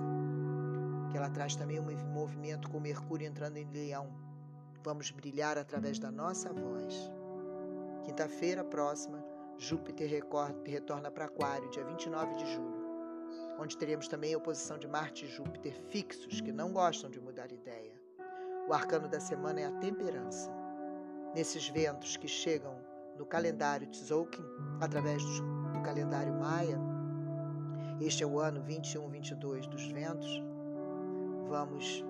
Que 1.11 1.17
ela 1.17 1.29
traz 1.29 1.55
também 1.55 1.79
um 1.79 2.11
movimento 2.11 2.69
com 2.69 2.79
Mercúrio 2.79 3.27
entrando 3.27 3.57
em 3.57 3.69
Leão. 3.71 4.09
Vamos 4.83 5.11
brilhar 5.11 5.57
através 5.57 5.99
da 5.99 6.11
nossa 6.11 6.51
voz. 6.51 7.11
Quinta-feira 8.03 8.63
próxima, 8.63 9.23
Júpiter 9.57 10.09
retorna 10.65 11.11
para 11.11 11.25
Aquário, 11.25 11.69
dia 11.69 11.85
29 11.85 12.35
de 12.35 12.53
julho 12.53 12.82
onde 13.59 13.77
teremos 13.77 14.07
também 14.07 14.33
a 14.33 14.37
oposição 14.37 14.77
de 14.77 14.87
Marte 14.87 15.25
e 15.25 15.27
Júpiter 15.27 15.73
fixos, 15.89 16.41
que 16.41 16.51
não 16.51 16.71
gostam 16.71 17.09
de 17.09 17.19
mudar 17.19 17.51
ideia. 17.51 17.93
O 18.67 18.73
arcano 18.73 19.07
da 19.07 19.19
semana 19.19 19.61
é 19.61 19.65
a 19.65 19.79
temperança. 19.79 20.51
Nesses 21.35 21.67
ventos 21.69 22.17
que 22.17 22.27
chegam 22.27 22.75
no 23.17 23.25
calendário 23.25 23.87
Tzolk'in, 23.87 24.43
através 24.81 25.23
do, 25.23 25.81
calendário 25.83 26.33
Maia, 26.33 26.79
este 27.99 28.23
é 28.23 28.27
o 28.27 28.39
ano 28.39 28.63
21-22 28.63 29.67
dos 29.67 29.85
ventos, 29.91 30.41
vamos 31.47 32.03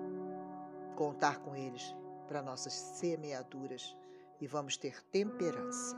contar 0.94 1.40
com 1.40 1.56
eles 1.56 1.94
para 2.26 2.42
nossas 2.42 2.72
semeaduras 2.72 3.96
e 4.40 4.46
vamos 4.46 4.76
ter 4.76 5.02
temperança. 5.10 5.96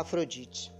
Afrodite. 0.00 0.72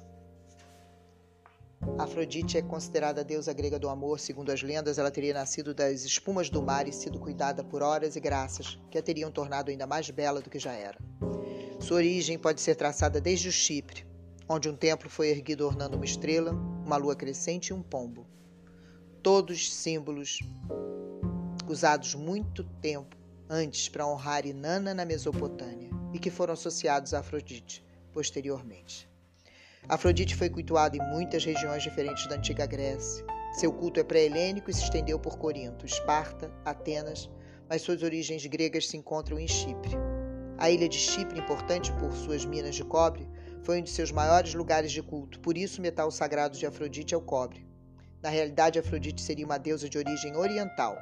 Afrodite 1.98 2.56
é 2.56 2.62
considerada 2.62 3.20
a 3.20 3.24
deusa 3.24 3.52
grega 3.52 3.78
do 3.78 3.90
amor. 3.90 4.18
Segundo 4.18 4.50
as 4.50 4.62
lendas, 4.62 4.96
ela 4.96 5.10
teria 5.10 5.34
nascido 5.34 5.74
das 5.74 6.04
espumas 6.04 6.48
do 6.48 6.62
mar 6.62 6.88
e 6.88 6.92
sido 6.92 7.20
cuidada 7.20 7.62
por 7.62 7.82
horas 7.82 8.16
e 8.16 8.20
graças 8.20 8.78
que 8.90 8.96
a 8.96 9.02
teriam 9.02 9.30
tornado 9.30 9.70
ainda 9.70 9.86
mais 9.86 10.08
bela 10.08 10.40
do 10.40 10.48
que 10.48 10.58
já 10.58 10.72
era. 10.72 10.96
Sua 11.78 11.98
origem 11.98 12.38
pode 12.38 12.62
ser 12.62 12.76
traçada 12.76 13.20
desde 13.20 13.50
o 13.50 13.52
Chipre, 13.52 14.06
onde 14.48 14.70
um 14.70 14.74
templo 14.74 15.10
foi 15.10 15.28
erguido 15.28 15.66
ornando 15.66 15.96
uma 15.96 16.06
estrela, 16.06 16.52
uma 16.52 16.96
lua 16.96 17.14
crescente 17.14 17.68
e 17.68 17.74
um 17.74 17.82
pombo. 17.82 18.26
Todos 19.22 19.70
símbolos 19.70 20.38
usados 21.68 22.14
muito 22.14 22.64
tempo 22.64 23.14
antes 23.50 23.86
para 23.86 24.06
honrar 24.06 24.46
Inanna 24.46 24.94
na 24.94 25.04
Mesopotâmia 25.04 25.90
e 26.14 26.18
que 26.18 26.30
foram 26.30 26.54
associados 26.54 27.12
a 27.12 27.18
Afrodite 27.18 27.84
posteriormente. 28.12 29.09
Afrodite 29.88 30.36
foi 30.36 30.48
cultuada 30.48 30.96
em 30.96 31.00
muitas 31.00 31.44
regiões 31.44 31.82
diferentes 31.82 32.26
da 32.26 32.36
antiga 32.36 32.66
Grécia. 32.66 33.24
Seu 33.52 33.72
culto 33.72 33.98
é 33.98 34.04
pré-helênico 34.04 34.70
e 34.70 34.74
se 34.74 34.84
estendeu 34.84 35.18
por 35.18 35.36
Corinto, 35.36 35.84
Esparta, 35.84 36.52
Atenas, 36.64 37.28
mas 37.68 37.82
suas 37.82 38.02
origens 38.02 38.44
gregas 38.46 38.88
se 38.88 38.96
encontram 38.96 39.38
em 39.38 39.48
Chipre. 39.48 39.96
A 40.58 40.70
ilha 40.70 40.88
de 40.88 40.98
Chipre, 40.98 41.40
importante 41.40 41.92
por 41.94 42.12
suas 42.12 42.44
minas 42.44 42.74
de 42.76 42.84
cobre, 42.84 43.28
foi 43.62 43.80
um 43.80 43.82
de 43.82 43.90
seus 43.90 44.12
maiores 44.12 44.54
lugares 44.54 44.92
de 44.92 45.02
culto, 45.02 45.40
por 45.40 45.56
isso 45.56 45.80
o 45.80 45.82
metal 45.82 46.10
sagrado 46.10 46.56
de 46.56 46.66
Afrodite 46.66 47.14
é 47.14 47.16
o 47.16 47.22
cobre. 47.22 47.66
Na 48.22 48.28
realidade, 48.28 48.78
Afrodite 48.78 49.20
seria 49.20 49.46
uma 49.46 49.58
deusa 49.58 49.88
de 49.88 49.98
origem 49.98 50.36
oriental, 50.36 51.00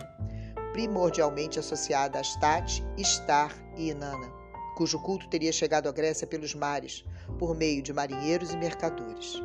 primordialmente 0.73 1.59
associada 1.59 2.19
a 2.19 2.21
Astarte, 2.21 2.85
Istar 2.97 3.53
e 3.77 3.91
Inanna, 3.91 4.33
cujo 4.77 5.03
culto 5.03 5.29
teria 5.29 5.53
chegado 5.53 5.89
à 5.89 5.93
Grécia 5.93 6.27
pelos 6.27 6.55
mares, 6.55 7.05
por 7.39 7.55
meio 7.55 7.83
de 7.83 7.93
marinheiros 7.93 8.53
e 8.53 8.57
mercadores. 8.57 9.43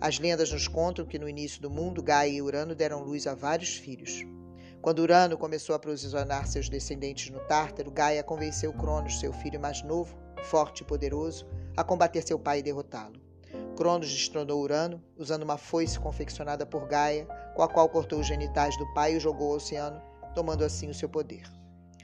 As 0.00 0.18
lendas 0.18 0.50
nos 0.50 0.66
contam 0.66 1.04
que 1.04 1.18
no 1.18 1.28
início 1.28 1.60
do 1.60 1.68
mundo, 1.68 2.02
Gaia 2.02 2.30
e 2.30 2.40
Urano 2.40 2.74
deram 2.74 3.02
luz 3.02 3.26
a 3.26 3.34
vários 3.34 3.76
filhos. 3.76 4.24
Quando 4.80 5.00
Urano 5.00 5.36
começou 5.36 5.74
a 5.74 5.76
aprisionar 5.76 6.46
seus 6.46 6.70
descendentes 6.70 7.30
no 7.30 7.40
Tártaro, 7.40 7.90
Gaia 7.90 8.22
convenceu 8.22 8.72
Cronos, 8.72 9.20
seu 9.20 9.30
filho 9.30 9.60
mais 9.60 9.82
novo, 9.82 10.16
forte 10.44 10.80
e 10.80 10.86
poderoso, 10.86 11.46
a 11.76 11.84
combater 11.84 12.22
seu 12.26 12.38
pai 12.38 12.60
e 12.60 12.62
derrotá-lo. 12.62 13.20
Cronos 13.76 14.08
destronou 14.10 14.62
Urano, 14.62 15.02
usando 15.18 15.42
uma 15.42 15.58
foice 15.58 16.00
confeccionada 16.00 16.64
por 16.64 16.86
Gaia, 16.86 17.26
com 17.54 17.62
a 17.62 17.68
qual 17.68 17.88
cortou 17.90 18.20
os 18.20 18.26
genitais 18.26 18.76
do 18.78 18.90
pai 18.94 19.12
e 19.12 19.16
o 19.18 19.20
jogou 19.20 19.50
ao 19.50 19.56
oceano, 19.56 20.00
tomando 20.34 20.64
assim 20.64 20.88
o 20.88 20.94
seu 20.94 21.10
poder. 21.10 21.42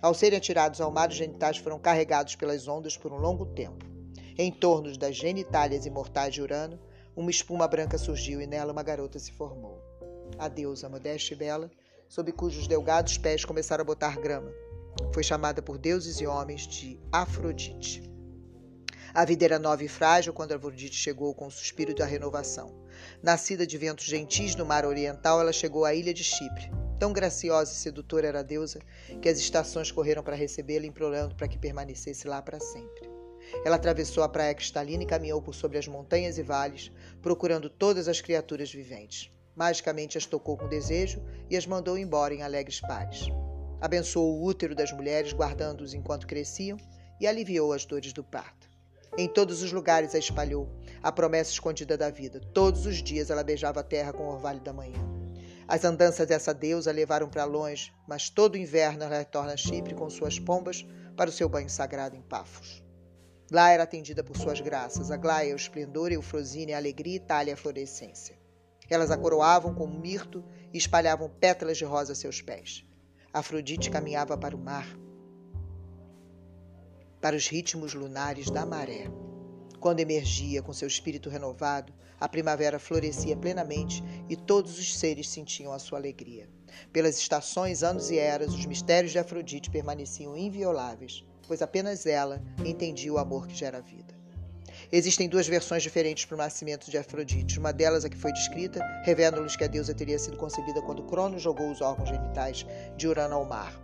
Ao 0.02 0.12
serem 0.12 0.36
atirados 0.36 0.80
ao 0.80 0.90
mar, 0.90 1.08
os 1.08 1.16
genitais 1.16 1.56
foram 1.56 1.78
carregados 1.78 2.36
pelas 2.36 2.68
ondas 2.68 2.94
por 2.94 3.10
um 3.10 3.16
longo 3.16 3.46
tempo. 3.46 3.95
Em 4.38 4.52
torno 4.52 4.94
das 4.98 5.16
genitálias 5.16 5.86
imortais 5.86 6.34
de 6.34 6.42
Urano, 6.42 6.78
uma 7.16 7.30
espuma 7.30 7.66
branca 7.66 7.96
surgiu 7.96 8.38
e 8.38 8.46
nela 8.46 8.70
uma 8.70 8.82
garota 8.82 9.18
se 9.18 9.32
formou. 9.32 9.82
A 10.38 10.46
deusa 10.46 10.90
modesta 10.90 11.32
e 11.32 11.36
bela, 11.36 11.70
sob 12.06 12.30
cujos 12.32 12.68
delgados 12.68 13.16
pés 13.16 13.46
começaram 13.46 13.80
a 13.80 13.86
botar 13.86 14.20
grama, 14.20 14.52
foi 15.14 15.22
chamada 15.22 15.62
por 15.62 15.78
deuses 15.78 16.20
e 16.20 16.26
homens 16.26 16.66
de 16.66 17.00
Afrodite. 17.10 18.02
A 19.14 19.24
vida 19.24 19.46
era 19.46 19.58
nova 19.58 19.82
e 19.82 19.88
frágil 19.88 20.34
quando 20.34 20.52
Afrodite 20.52 20.94
chegou 20.94 21.34
com 21.34 21.46
o 21.46 21.50
suspiro 21.50 21.94
da 21.94 22.04
renovação. 22.04 22.84
Nascida 23.22 23.66
de 23.66 23.78
ventos 23.78 24.04
gentis 24.04 24.54
no 24.54 24.66
mar 24.66 24.84
oriental, 24.84 25.40
ela 25.40 25.52
chegou 25.54 25.86
à 25.86 25.94
ilha 25.94 26.12
de 26.12 26.22
Chipre. 26.22 26.70
Tão 26.98 27.10
graciosa 27.10 27.72
e 27.72 27.76
sedutora 27.76 28.26
era 28.26 28.40
a 28.40 28.42
deusa 28.42 28.80
que 29.22 29.30
as 29.30 29.38
estações 29.38 29.90
correram 29.90 30.22
para 30.22 30.36
recebê-la, 30.36 30.84
implorando 30.84 31.34
para 31.34 31.48
que 31.48 31.58
permanecesse 31.58 32.28
lá 32.28 32.42
para 32.42 32.60
sempre. 32.60 33.15
Ela 33.64 33.76
atravessou 33.76 34.22
a 34.22 34.28
praia 34.28 34.54
cristalina 34.54 35.02
e 35.02 35.06
caminhou 35.06 35.40
por 35.40 35.54
sobre 35.54 35.78
as 35.78 35.86
montanhas 35.86 36.38
e 36.38 36.42
vales, 36.42 36.90
procurando 37.22 37.68
todas 37.68 38.08
as 38.08 38.20
criaturas 38.20 38.72
viventes. 38.72 39.30
Magicamente 39.54 40.18
as 40.18 40.26
tocou 40.26 40.56
com 40.56 40.68
desejo 40.68 41.22
e 41.48 41.56
as 41.56 41.66
mandou 41.66 41.96
embora 41.96 42.34
em 42.34 42.42
alegres 42.42 42.80
pares. 42.80 43.28
Abençoou 43.80 44.38
o 44.38 44.44
útero 44.44 44.74
das 44.74 44.92
mulheres, 44.92 45.32
guardando-os 45.32 45.94
enquanto 45.94 46.26
cresciam, 46.26 46.76
e 47.20 47.26
aliviou 47.26 47.72
as 47.72 47.84
dores 47.84 48.12
do 48.12 48.22
parto. 48.22 48.68
Em 49.16 49.26
todos 49.26 49.62
os 49.62 49.72
lugares 49.72 50.14
a 50.14 50.18
espalhou, 50.18 50.68
a 51.02 51.10
promessa 51.10 51.50
escondida 51.50 51.96
da 51.96 52.10
vida. 52.10 52.40
Todos 52.52 52.84
os 52.84 53.02
dias 53.02 53.30
ela 53.30 53.42
beijava 53.42 53.80
a 53.80 53.84
terra 53.84 54.12
com 54.12 54.24
o 54.24 54.32
orvalho 54.32 54.60
da 54.60 54.72
manhã. 54.72 55.00
As 55.66 55.84
andanças 55.84 56.26
dessa 56.26 56.52
deusa 56.52 56.92
levaram 56.92 57.28
para 57.28 57.44
longe, 57.44 57.92
mas 58.06 58.28
todo 58.28 58.58
inverno 58.58 59.04
ela 59.04 59.18
retorna 59.18 59.54
a 59.54 59.56
Chipre 59.56 59.94
com 59.94 60.08
suas 60.10 60.38
pombas 60.38 60.86
para 61.16 61.30
o 61.30 61.32
seu 61.32 61.48
banho 61.48 61.70
sagrado 61.70 62.14
em 62.14 62.20
Pafos. 62.20 62.85
Lá 63.50 63.70
era 63.70 63.84
atendida 63.84 64.24
por 64.24 64.36
suas 64.36 64.60
graças, 64.60 65.10
a 65.10 65.16
o 65.52 65.56
esplendor, 65.56 66.10
Eufrosine, 66.10 66.72
a 66.72 66.78
alegria, 66.78 67.14
e 67.14 67.16
Itália, 67.16 67.54
a 67.54 67.56
florescência. 67.56 68.36
Elas 68.90 69.10
a 69.10 69.16
coroavam 69.16 69.72
com 69.72 69.86
mirto 69.86 70.44
e 70.72 70.78
espalhavam 70.78 71.30
pétalas 71.30 71.78
de 71.78 71.84
rosa 71.84 72.12
a 72.12 72.16
seus 72.16 72.42
pés. 72.42 72.84
Afrodite 73.32 73.88
caminhava 73.88 74.36
para 74.36 74.56
o 74.56 74.58
mar, 74.58 74.88
para 77.20 77.36
os 77.36 77.46
ritmos 77.46 77.94
lunares 77.94 78.50
da 78.50 78.66
maré. 78.66 79.08
Quando 79.78 80.00
emergia 80.00 80.62
com 80.62 80.72
seu 80.72 80.88
espírito 80.88 81.28
renovado, 81.28 81.92
a 82.18 82.28
primavera 82.28 82.80
florescia 82.80 83.36
plenamente 83.36 84.02
e 84.28 84.34
todos 84.34 84.76
os 84.78 84.98
seres 84.98 85.28
sentiam 85.28 85.72
a 85.72 85.78
sua 85.78 85.98
alegria. 85.98 86.48
Pelas 86.92 87.18
estações, 87.18 87.84
anos 87.84 88.10
e 88.10 88.18
eras, 88.18 88.54
os 88.54 88.66
mistérios 88.66 89.12
de 89.12 89.18
Afrodite 89.18 89.70
permaneciam 89.70 90.36
invioláveis 90.36 91.24
pois 91.46 91.62
apenas 91.62 92.06
ela 92.06 92.42
entendia 92.64 93.12
o 93.12 93.18
amor 93.18 93.46
que 93.46 93.54
gera 93.54 93.80
vida. 93.80 94.14
Existem 94.92 95.28
duas 95.28 95.48
versões 95.48 95.82
diferentes 95.82 96.24
para 96.24 96.34
o 96.34 96.38
nascimento 96.38 96.90
de 96.90 96.98
Afrodite. 96.98 97.58
Uma 97.58 97.72
delas, 97.72 98.04
a 98.04 98.08
que 98.08 98.16
foi 98.16 98.32
descrita, 98.32 98.80
revela-nos 99.02 99.56
que 99.56 99.64
a 99.64 99.66
deusa 99.66 99.94
teria 99.94 100.18
sido 100.18 100.36
concebida 100.36 100.80
quando 100.82 101.02
Cronos 101.02 101.42
jogou 101.42 101.70
os 101.70 101.80
órgãos 101.80 102.08
genitais 102.08 102.64
de 102.96 103.08
Urano 103.08 103.34
ao 103.34 103.44
mar. 103.44 103.74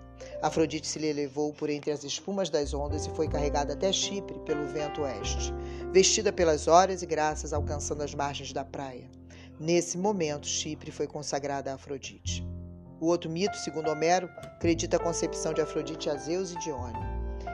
Afrodite 0.40 0.86
se 0.86 0.98
lhe 0.98 1.12
levou 1.12 1.52
por 1.52 1.70
entre 1.70 1.90
as 1.90 2.04
espumas 2.04 2.50
das 2.50 2.72
ondas 2.72 3.06
e 3.06 3.10
foi 3.10 3.28
carregada 3.28 3.72
até 3.72 3.92
Chipre 3.92 4.38
pelo 4.40 4.66
vento 4.66 5.02
oeste, 5.02 5.52
vestida 5.92 6.32
pelas 6.32 6.68
horas 6.68 7.02
e 7.02 7.06
graças 7.06 7.52
alcançando 7.52 8.02
as 8.02 8.14
margens 8.14 8.52
da 8.52 8.64
praia. 8.64 9.10
Nesse 9.58 9.98
momento, 9.98 10.46
Chipre 10.46 10.90
foi 10.90 11.06
consagrada 11.06 11.70
a 11.70 11.74
Afrodite. 11.74 12.46
O 13.00 13.06
outro 13.06 13.28
mito, 13.28 13.56
segundo 13.56 13.90
Homero, 13.90 14.28
acredita 14.42 14.96
a 14.96 15.00
concepção 15.00 15.52
de 15.52 15.60
Afrodite 15.60 16.08
a 16.08 16.16
Zeus 16.16 16.52
e 16.52 16.58
Dione. 16.58 17.11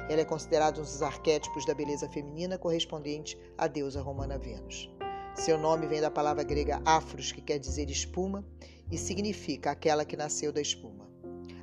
Ela 0.08 0.22
é 0.22 0.24
considerada 0.24 0.80
um 0.80 0.82
dos 0.82 1.02
arquétipos 1.02 1.66
da 1.66 1.74
beleza 1.74 2.08
feminina 2.08 2.56
correspondente 2.56 3.38
à 3.58 3.66
deusa 3.66 4.00
romana 4.00 4.38
Vênus. 4.38 4.90
Seu 5.34 5.58
nome 5.58 5.86
vem 5.86 6.00
da 6.00 6.10
palavra 6.10 6.42
grega 6.42 6.80
afros, 6.84 7.30
que 7.30 7.42
quer 7.42 7.58
dizer 7.58 7.90
espuma, 7.90 8.44
e 8.90 8.96
significa 8.96 9.70
aquela 9.70 10.04
que 10.04 10.16
nasceu 10.16 10.50
da 10.50 10.60
espuma. 10.60 11.06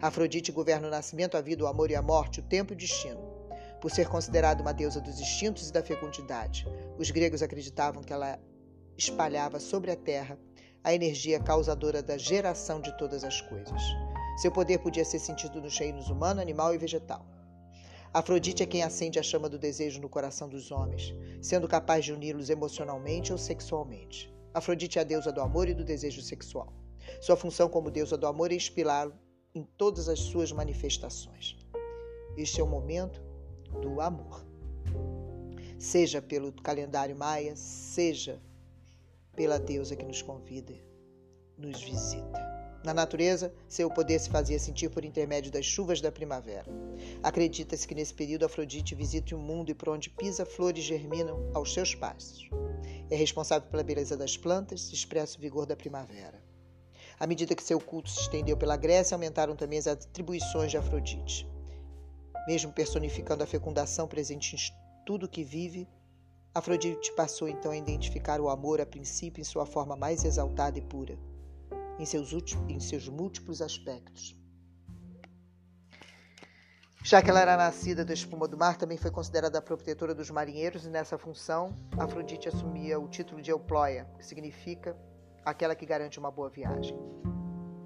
Afrodite 0.01 0.51
governa 0.51 0.87
o 0.87 0.91
nascimento, 0.91 1.35
a 1.35 1.41
vida, 1.41 1.63
o 1.63 1.67
amor 1.67 1.89
e 1.89 1.95
a 1.95 2.01
morte, 2.01 2.39
o 2.39 2.43
tempo 2.43 2.71
e 2.71 2.75
o 2.75 2.77
destino. 2.77 3.19
Por 3.81 3.89
ser 3.89 4.07
considerada 4.07 4.61
uma 4.61 4.73
deusa 4.73 5.01
dos 5.01 5.19
instintos 5.19 5.69
e 5.69 5.73
da 5.73 5.81
fecundidade, 5.81 6.67
os 6.97 7.09
gregos 7.11 7.41
acreditavam 7.41 8.03
que 8.03 8.13
ela 8.13 8.39
espalhava 8.97 9.59
sobre 9.59 9.91
a 9.91 9.95
terra 9.95 10.37
a 10.83 10.93
energia 10.93 11.39
causadora 11.39 12.03
da 12.03 12.15
geração 12.15 12.79
de 12.79 12.95
todas 12.95 13.23
as 13.23 13.41
coisas. 13.41 13.81
Seu 14.37 14.51
poder 14.51 14.77
podia 14.77 15.03
ser 15.03 15.17
sentido 15.17 15.59
nos 15.59 15.77
reinos 15.77 16.09
humano, 16.09 16.39
animal 16.39 16.75
e 16.75 16.77
vegetal. 16.77 17.34
Afrodite 18.15 18.63
é 18.63 18.65
quem 18.65 18.81
acende 18.81 19.19
a 19.19 19.21
chama 19.21 19.49
do 19.49 19.59
desejo 19.59 19.99
no 19.99 20.07
coração 20.07 20.47
dos 20.47 20.71
homens, 20.71 21.13
sendo 21.41 21.67
capaz 21.67 22.05
de 22.05 22.13
uni-los 22.13 22.49
emocionalmente 22.49 23.33
ou 23.33 23.37
sexualmente. 23.37 24.33
Afrodite 24.53 24.97
é 24.97 25.01
a 25.01 25.03
deusa 25.03 25.33
do 25.33 25.41
amor 25.41 25.67
e 25.67 25.73
do 25.73 25.83
desejo 25.83 26.21
sexual. 26.21 26.71
Sua 27.19 27.35
função 27.35 27.67
como 27.67 27.91
deusa 27.91 28.17
do 28.17 28.25
amor 28.25 28.53
é 28.53 28.55
inspirá-lo 28.55 29.13
em 29.53 29.63
todas 29.63 30.07
as 30.07 30.17
suas 30.21 30.49
manifestações. 30.53 31.57
Este 32.37 32.61
é 32.61 32.63
o 32.63 32.67
momento 32.67 33.21
do 33.81 33.99
amor. 33.99 34.47
Seja 35.77 36.21
pelo 36.21 36.53
calendário 36.53 37.17
maia, 37.17 37.53
seja 37.57 38.41
pela 39.35 39.59
deusa 39.59 39.93
que 39.93 40.05
nos 40.05 40.21
convida, 40.21 40.73
nos 41.57 41.81
visita. 41.83 42.54
Na 42.85 42.93
natureza, 42.93 43.51
seu 43.67 43.89
poder 43.89 44.19
se 44.19 44.29
fazia 44.29 44.59
sentir 44.59 44.89
por 44.89 45.03
intermédio 45.03 45.51
das 45.51 45.65
chuvas 45.65 46.01
da 46.01 46.11
primavera. 46.11 46.71
Acredita-se 47.23 47.87
que 47.87 47.95
nesse 47.95 48.13
período 48.13 48.45
Afrodite 48.45 48.93
visita 48.93 49.35
o 49.35 49.39
mundo 49.39 49.71
e 49.71 49.73
por 49.73 49.89
onde 49.89 50.07
pisa 50.07 50.45
flores 50.45 50.83
germinam 50.83 51.49
aos 51.51 51.73
seus 51.73 51.95
passos. 51.95 52.47
É 53.09 53.15
responsável 53.15 53.67
pela 53.71 53.81
beleza 53.81 54.15
das 54.15 54.37
plantas 54.37 54.93
expressa 54.93 55.35
o 55.35 55.41
vigor 55.41 55.65
da 55.65 55.75
primavera. 55.75 56.39
À 57.19 57.25
medida 57.25 57.55
que 57.55 57.63
seu 57.63 57.79
culto 57.79 58.11
se 58.11 58.21
estendeu 58.21 58.55
pela 58.55 58.77
Grécia, 58.77 59.15
aumentaram 59.15 59.55
também 59.55 59.79
as 59.79 59.87
atribuições 59.87 60.69
de 60.69 60.77
Afrodite. 60.77 61.49
Mesmo 62.47 62.71
personificando 62.71 63.43
a 63.43 63.47
fecundação 63.47 64.07
presente 64.07 64.55
em 64.55 64.59
tudo 65.03 65.27
que 65.27 65.43
vive, 65.43 65.87
Afrodite 66.53 67.11
passou 67.13 67.49
então 67.49 67.71
a 67.71 67.77
identificar 67.77 68.39
o 68.39 68.47
amor 68.47 68.79
a 68.79 68.85
princípio 68.85 69.41
em 69.41 69.43
sua 69.43 69.65
forma 69.65 69.95
mais 69.95 70.23
exaltada 70.23 70.77
e 70.77 70.81
pura, 70.83 71.17
em 71.99 72.05
seus, 72.05 72.31
em 72.67 72.79
seus 72.79 73.07
múltiplos 73.07 73.61
aspectos. 73.61 74.37
Já 77.03 77.21
que 77.21 77.29
ela 77.29 77.39
era 77.39 77.55
nascida 77.55 78.03
da 78.03 78.13
espuma 78.13 78.47
do 78.47 78.57
mar, 78.57 78.77
também 78.77 78.97
foi 78.97 79.11
considerada 79.11 79.59
a 79.59 79.61
protetora 79.61 80.15
dos 80.15 80.31
marinheiros, 80.31 80.85
e 80.85 80.89
nessa 80.89 81.19
função, 81.19 81.75
Afrodite 81.99 82.47
assumia 82.47 82.99
o 82.99 83.07
título 83.07 83.43
de 83.43 83.51
Euploia, 83.51 84.07
que 84.17 84.25
significa 84.25 84.97
aquela 85.45 85.75
que 85.75 85.85
garante 85.85 86.17
uma 86.17 86.31
boa 86.31 86.49
viagem. 86.49 86.97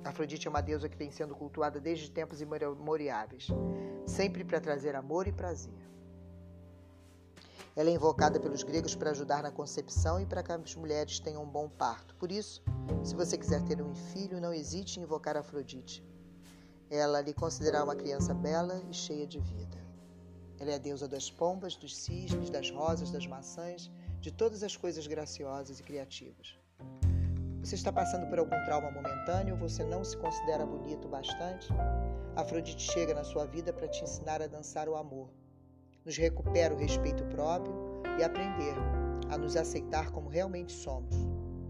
Afrodite 0.06 0.48
é 0.48 0.50
uma 0.50 0.62
deusa 0.62 0.88
que 0.88 0.96
vem 0.96 1.12
sendo 1.12 1.36
cultuada 1.36 1.82
desde 1.82 2.10
tempos 2.10 2.40
imemoriáveis, 2.40 3.48
sempre 4.08 4.46
para 4.46 4.62
trazer 4.62 4.96
amor 4.96 5.28
e 5.28 5.34
prazer. 5.34 5.89
Ela 7.80 7.92
é 7.92 7.94
invocada 7.94 8.42
pelos 8.42 8.62
gregos 8.62 8.94
para 8.94 9.12
ajudar 9.12 9.42
na 9.42 9.52
concepção 9.52 10.20
e 10.20 10.26
para 10.26 10.44
que 10.44 10.52
as 10.52 10.76
mulheres 10.76 11.18
tenham 11.18 11.44
um 11.44 11.50
bom 11.50 11.70
parto. 11.70 12.14
Por 12.16 12.30
isso, 12.30 12.62
se 13.06 13.16
você 13.16 13.38
quiser 13.38 13.64
ter 13.64 13.82
um 13.82 13.96
filho, 13.96 14.42
não 14.42 14.54
hesite 14.54 15.00
em 15.00 15.04
invocar 15.04 15.38
Afrodite. 15.38 16.06
Ela 16.90 17.22
lhe 17.22 17.34
considerará 17.34 17.86
uma 17.86 17.96
criança 17.96 18.34
bela 18.34 18.84
e 18.90 18.94
cheia 18.94 19.26
de 19.26 19.40
vida. 19.40 19.78
Ela 20.60 20.72
é 20.72 20.76
a 20.76 20.78
deusa 20.78 21.08
das 21.08 21.32
pombas, 21.32 21.78
dos 21.78 21.96
cisnes, 21.96 22.50
das 22.50 22.70
rosas, 22.70 23.12
das 23.12 23.26
maçãs, 23.26 23.90
de 24.20 24.30
todas 24.30 24.62
as 24.62 24.76
coisas 24.76 25.08
graciosas 25.08 25.80
e 25.80 25.84
criativas. 25.84 26.60
Você 27.64 27.76
está 27.76 27.94
passando 27.94 28.30
por 28.30 28.40
algum 28.40 28.62
trauma 28.66 28.92
momentâneo 28.92 29.56
você 29.56 29.86
não 29.86 30.04
se 30.04 30.18
considera 30.18 30.66
bonito 30.66 31.08
bastante? 31.08 31.70
Afrodite 32.36 32.92
chega 32.92 33.14
na 33.14 33.24
sua 33.24 33.46
vida 33.46 33.72
para 33.72 33.88
te 33.88 34.04
ensinar 34.04 34.42
a 34.42 34.48
dançar 34.48 34.90
o 34.90 34.98
amor 34.98 35.30
nos 36.06 36.18
recupera 36.18 36.74
o 36.74 36.78
respeito 36.78 37.24
próprio 37.26 37.74
e 38.20 38.24
aprender 38.24 38.76
a 39.30 39.38
nos 39.38 39.56
aceitar 39.56 40.12
como 40.12 40.30
realmente 40.30 40.72
somos. 40.72 41.16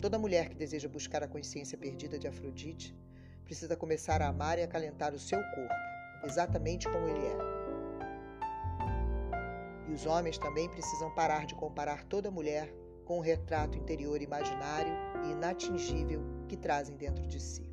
Toda 0.01 0.17
mulher 0.17 0.49
que 0.49 0.55
deseja 0.55 0.87
buscar 0.87 1.23
a 1.23 1.27
consciência 1.27 1.77
perdida 1.77 2.17
de 2.17 2.27
Afrodite 2.27 2.95
precisa 3.43 3.75
começar 3.75 4.21
a 4.21 4.27
amar 4.27 4.57
e 4.57 4.63
acalentar 4.63 5.13
o 5.13 5.19
seu 5.19 5.39
corpo, 5.55 5.73
exatamente 6.23 6.87
como 6.87 7.07
ele 7.07 7.25
é. 7.25 7.37
E 9.89 9.91
os 9.91 10.05
homens 10.05 10.37
também 10.37 10.69
precisam 10.69 11.13
parar 11.15 11.45
de 11.45 11.55
comparar 11.55 12.03
toda 12.03 12.31
mulher 12.31 12.73
com 13.05 13.17
o 13.17 13.21
retrato 13.21 13.77
interior 13.77 14.21
imaginário 14.21 14.93
e 15.25 15.31
inatingível 15.31 16.21
que 16.47 16.55
trazem 16.55 16.95
dentro 16.95 17.25
de 17.27 17.39
si. 17.39 17.68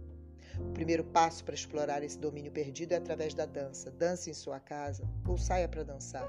O 0.60 0.72
primeiro 0.72 1.04
passo 1.04 1.44
para 1.44 1.54
explorar 1.54 2.02
esse 2.02 2.18
domínio 2.18 2.52
perdido 2.52 2.92
é 2.92 2.96
através 2.96 3.34
da 3.34 3.46
dança. 3.46 3.90
Dance 3.90 4.30
em 4.30 4.34
sua 4.34 4.60
casa 4.60 5.08
ou 5.26 5.36
saia 5.36 5.68
para 5.68 5.84
dançar. 5.84 6.28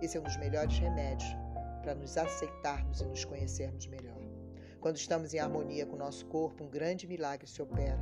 Esse 0.00 0.16
é 0.16 0.20
um 0.20 0.24
dos 0.24 0.36
melhores 0.36 0.78
remédios 0.78 1.30
para 1.82 1.94
nos 1.94 2.16
aceitarmos 2.16 3.00
e 3.00 3.04
nos 3.06 3.24
conhecermos 3.24 3.86
melhor. 3.86 4.20
Quando 4.80 4.96
estamos 4.96 5.34
em 5.34 5.38
harmonia 5.38 5.84
com 5.84 5.94
o 5.94 5.98
nosso 5.98 6.24
corpo, 6.26 6.64
um 6.64 6.70
grande 6.70 7.06
milagre 7.06 7.46
se 7.46 7.60
opera. 7.60 7.98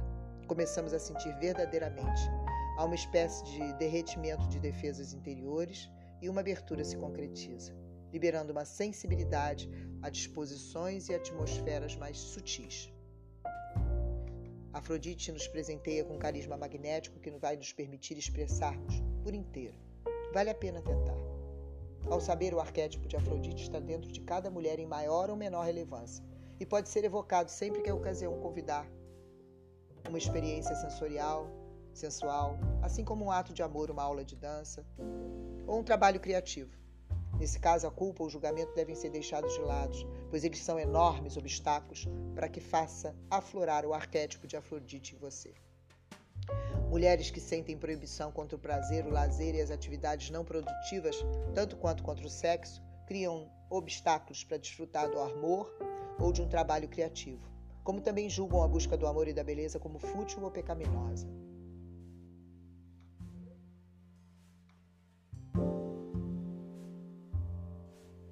Começamos 0.47 0.95
a 0.95 0.99
sentir 0.99 1.35
verdadeiramente. 1.39 2.23
Há 2.77 2.85
uma 2.85 2.95
espécie 2.95 3.45
de 3.45 3.73
derretimento 3.75 4.47
de 4.49 4.61
defesas 4.61 5.13
interiores 5.13 5.91
e 6.23 6.29
uma 6.29 6.41
abertura 6.41 6.85
se 6.85 6.97
concretiza, 6.97 7.75
liberando 8.13 8.53
uma 8.53 8.65
sensibilidade 8.65 9.69
a 10.01 10.09
disposições 10.09 11.09
e 11.09 11.15
atmosferas 11.15 11.97
mais 11.97 12.17
sutis. 12.17 12.93
Afrodite 14.79 15.33
nos 15.33 15.49
presenteia 15.49 16.05
com 16.05 16.15
um 16.15 16.19
carisma 16.19 16.57
magnético 16.57 17.19
que 17.19 17.33
vai 17.33 17.57
nos 17.57 17.73
permitir 17.73 18.17
expressarmos 18.17 19.03
por 19.25 19.35
inteiro. 19.35 19.75
Vale 20.33 20.51
a 20.51 20.55
pena 20.55 20.81
tentar. 20.81 21.19
Ao 22.09 22.21
saber, 22.21 22.55
o 22.55 22.61
arquétipo 22.61 23.09
de 23.09 23.17
Afrodite 23.17 23.65
está 23.65 23.81
dentro 23.81 24.11
de 24.13 24.21
cada 24.21 24.49
mulher 24.49 24.79
em 24.79 24.87
maior 24.87 25.31
ou 25.31 25.37
menor 25.37 25.67
relevância 25.67 26.25
e 26.61 26.65
pode 26.65 26.89
ser 26.89 27.05
evocado 27.05 27.51
sempre 27.51 27.83
que 27.83 27.91
a 27.91 27.95
ocasião 27.95 28.39
convidar 28.39 28.89
uma 30.09 30.17
experiência 30.17 30.77
sensorial, 30.77 31.51
sensual, 31.93 32.57
assim 32.81 33.05
como 33.05 33.25
um 33.25 33.33
ato 33.33 33.53
de 33.53 33.65
amor, 33.65 33.91
uma 33.91 34.05
aula 34.05 34.25
de 34.25 34.37
dança 34.37 34.87
ou 35.67 35.81
um 35.81 35.83
trabalho 35.83 36.21
criativo. 36.21 36.78
Nesse 37.39 37.61
caso, 37.61 37.87
a 37.87 37.91
culpa 37.91 38.23
ou 38.23 38.27
o 38.27 38.31
julgamento 38.31 38.75
devem 38.75 38.97
ser 38.97 39.11
deixados 39.11 39.55
de 39.55 39.61
lado, 39.61 39.97
pois 40.29 40.43
eles 40.43 40.63
são 40.63 40.79
enormes 40.79 41.37
obstáculos 41.37 42.07
para 42.35 42.49
que 42.49 42.61
faça 42.61 43.15
aflorar 43.31 43.87
o 43.87 43.95
arquétipo 43.95 44.47
de 44.47 44.57
Afrodite 44.57 45.15
em 45.15 45.19
você. 45.19 45.55
Mulheres 46.91 47.31
que 47.31 47.41
sentem 47.41 47.79
proibição 47.79 48.33
contra 48.33 48.57
o 48.57 48.59
prazer, 48.59 49.07
o 49.07 49.11
lazer 49.11 49.55
e 49.55 49.61
as 49.61 49.71
atividades 49.71 50.31
não 50.31 50.45
produtivas, 50.45 51.17
tanto 51.55 51.77
quanto 51.77 52.03
contra 52.03 52.27
o 52.27 52.31
sexo, 52.31 52.83
criam 53.07 53.51
obstáculos 53.71 54.43
para 54.43 54.57
desfrutar 54.57 55.11
do 55.11 55.21
amor 55.21 55.71
ou 56.19 56.33
de 56.33 56.43
um 56.43 56.49
trabalho 56.49 56.89
criativo, 56.89 57.47
como 57.85 58.01
também 58.01 58.29
julgam 58.29 58.63
a 58.63 58.69
busca 58.69 58.97
do 58.97 59.07
amor 59.07 59.29
e 59.29 59.33
da 59.33 59.45
beleza 59.45 59.79
como 59.79 59.99
fútil 59.99 60.43
ou 60.43 60.51
pecaminosa. 60.51 61.29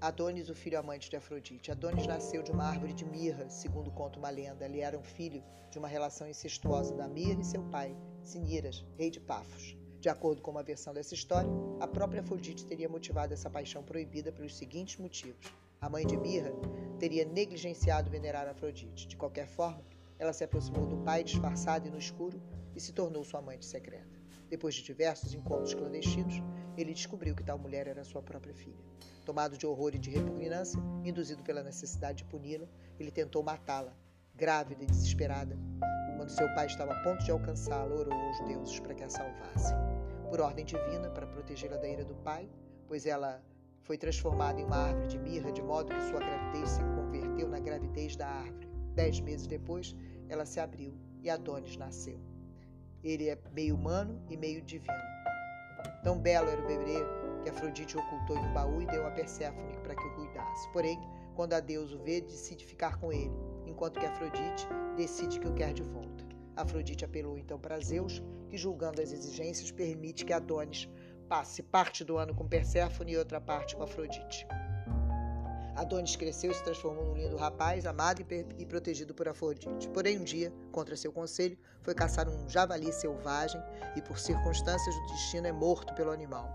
Adonis, 0.06 0.48
o 0.48 0.54
filho 0.54 0.78
amante 0.78 1.10
de 1.10 1.16
Afrodite. 1.16 1.72
Adonis 1.72 2.06
nasceu 2.06 2.40
de 2.40 2.52
uma 2.52 2.62
árvore 2.62 2.92
de 2.92 3.04
mirra, 3.04 3.50
segundo 3.50 3.90
conta 3.90 4.20
uma 4.20 4.30
lenda. 4.30 4.64
Ele 4.64 4.78
era 4.78 4.96
um 4.96 5.02
filho 5.02 5.42
de 5.68 5.80
uma 5.80 5.88
relação 5.88 6.28
incestuosa 6.28 6.94
da 6.94 7.08
mirra 7.08 7.40
e 7.40 7.44
seu 7.44 7.60
pai, 7.64 7.96
Siniras, 8.22 8.84
rei 8.96 9.10
de 9.10 9.18
Pafos. 9.18 9.76
De 10.00 10.08
acordo 10.08 10.40
com 10.40 10.52
uma 10.52 10.62
versão 10.62 10.94
dessa 10.94 11.12
história, 11.12 11.50
a 11.80 11.88
própria 11.88 12.20
Afrodite 12.20 12.64
teria 12.64 12.88
motivado 12.88 13.34
essa 13.34 13.50
paixão 13.50 13.82
proibida 13.82 14.30
pelos 14.30 14.56
seguintes 14.56 14.96
motivos. 14.96 15.52
A 15.80 15.90
mãe 15.90 16.06
de 16.06 16.16
Mirra 16.16 16.52
teria 17.00 17.24
negligenciado 17.24 18.08
venerar 18.08 18.46
Afrodite. 18.46 19.08
De 19.08 19.16
qualquer 19.16 19.48
forma, 19.48 19.82
ela 20.20 20.32
se 20.32 20.44
aproximou 20.44 20.86
do 20.86 20.98
pai 20.98 21.24
disfarçado 21.24 21.88
e 21.88 21.90
no 21.90 21.98
escuro 21.98 22.40
e 22.76 22.80
se 22.80 22.92
tornou 22.92 23.24
sua 23.24 23.40
amante 23.40 23.66
secreta. 23.66 24.16
Depois 24.48 24.76
de 24.76 24.84
diversos 24.84 25.34
encontros 25.34 25.74
clandestinos, 25.74 26.40
ele 26.76 26.92
descobriu 26.92 27.34
que 27.34 27.42
tal 27.42 27.58
mulher 27.58 27.86
era 27.86 28.04
sua 28.04 28.22
própria 28.22 28.54
filha. 28.54 28.84
Tomado 29.24 29.56
de 29.56 29.66
horror 29.66 29.94
e 29.94 29.98
de 29.98 30.10
repugnância, 30.10 30.80
induzido 31.04 31.42
pela 31.42 31.62
necessidade 31.62 32.18
de 32.18 32.24
puni-la, 32.24 32.66
ele 32.98 33.10
tentou 33.10 33.42
matá-la, 33.42 33.92
grávida 34.34 34.84
e 34.84 34.86
desesperada. 34.86 35.58
Quando 36.16 36.30
seu 36.30 36.46
pai 36.54 36.66
estava 36.66 36.92
a 36.92 37.02
ponto 37.02 37.24
de 37.24 37.30
alcançá-la, 37.30 37.94
orou 37.94 38.12
aos 38.12 38.40
deuses 38.46 38.80
para 38.80 38.94
que 38.94 39.04
a 39.04 39.08
salvassem. 39.08 39.76
por 40.28 40.40
ordem 40.40 40.64
divina 40.64 41.08
para 41.10 41.26
protegê-la 41.26 41.76
da 41.76 41.88
ira 41.88 42.04
do 42.04 42.14
pai, 42.16 42.50
pois 42.88 43.06
ela 43.06 43.40
foi 43.82 43.96
transformada 43.96 44.60
em 44.60 44.64
uma 44.64 44.76
árvore 44.76 45.06
de 45.06 45.18
mirra, 45.18 45.52
de 45.52 45.62
modo 45.62 45.94
que 45.94 46.00
sua 46.02 46.18
gravidez 46.18 46.70
se 46.70 46.80
converteu 46.80 47.48
na 47.48 47.60
gravidez 47.60 48.16
da 48.16 48.26
árvore. 48.26 48.66
Dez 48.94 49.20
meses 49.20 49.46
depois, 49.46 49.94
ela 50.28 50.44
se 50.44 50.58
abriu 50.58 50.94
e 51.22 51.30
Adonis 51.30 51.76
nasceu. 51.76 52.18
Ele 53.04 53.28
é 53.28 53.38
meio 53.52 53.76
humano 53.76 54.20
e 54.28 54.36
meio 54.36 54.60
divino. 54.62 55.15
Tão 56.06 56.20
belo 56.20 56.48
era 56.48 56.62
o 56.62 56.66
bebê 56.68 57.04
que 57.42 57.50
Afrodite 57.50 57.98
ocultou 57.98 58.36
em 58.36 58.46
um 58.46 58.54
baú 58.54 58.80
e 58.80 58.86
deu 58.86 59.04
a 59.08 59.10
Perséfone 59.10 59.76
para 59.78 59.96
que 59.96 60.06
o 60.06 60.14
cuidasse. 60.14 60.70
Porém, 60.70 61.00
quando 61.34 61.54
a 61.54 61.58
Deus 61.58 61.92
o 61.92 61.98
vê, 61.98 62.20
decide 62.20 62.64
ficar 62.64 62.96
com 63.00 63.12
ele, 63.12 63.34
enquanto 63.66 63.98
que 63.98 64.06
Afrodite 64.06 64.68
decide 64.96 65.40
que 65.40 65.48
o 65.48 65.54
quer 65.54 65.72
de 65.72 65.82
volta. 65.82 66.24
Afrodite 66.54 67.04
apelou 67.04 67.36
então 67.36 67.58
para 67.58 67.80
Zeus, 67.80 68.22
que 68.48 68.56
julgando 68.56 69.02
as 69.02 69.10
exigências 69.10 69.72
permite 69.72 70.24
que 70.24 70.32
Adonis 70.32 70.88
passe 71.28 71.60
parte 71.60 72.04
do 72.04 72.16
ano 72.16 72.36
com 72.36 72.46
Perséfone 72.46 73.14
e 73.14 73.18
outra 73.18 73.40
parte 73.40 73.74
com 73.74 73.82
Afrodite. 73.82 74.46
Adonis 75.76 76.16
cresceu 76.16 76.50
e 76.50 76.54
se 76.54 76.64
transformou 76.64 77.04
num 77.04 77.14
lindo 77.14 77.36
rapaz, 77.36 77.84
amado 77.84 78.24
e, 78.58 78.64
protegido 78.64 79.14
por 79.14 79.28
Afrodite. 79.28 79.88
Porém, 79.90 80.18
um 80.18 80.24
dia, 80.24 80.50
contra 80.72 80.96
seu 80.96 81.12
conselho, 81.12 81.58
foi 81.82 81.94
caçar 81.94 82.26
um 82.28 82.48
javali 82.48 82.90
selvagem 82.90 83.60
e, 83.94 84.00
por 84.00 84.18
circunstâncias 84.18 84.94
do 84.94 85.06
destino, 85.08 85.46
é 85.46 85.52
morto 85.52 85.94
pelo 85.94 86.10
animal. 86.10 86.50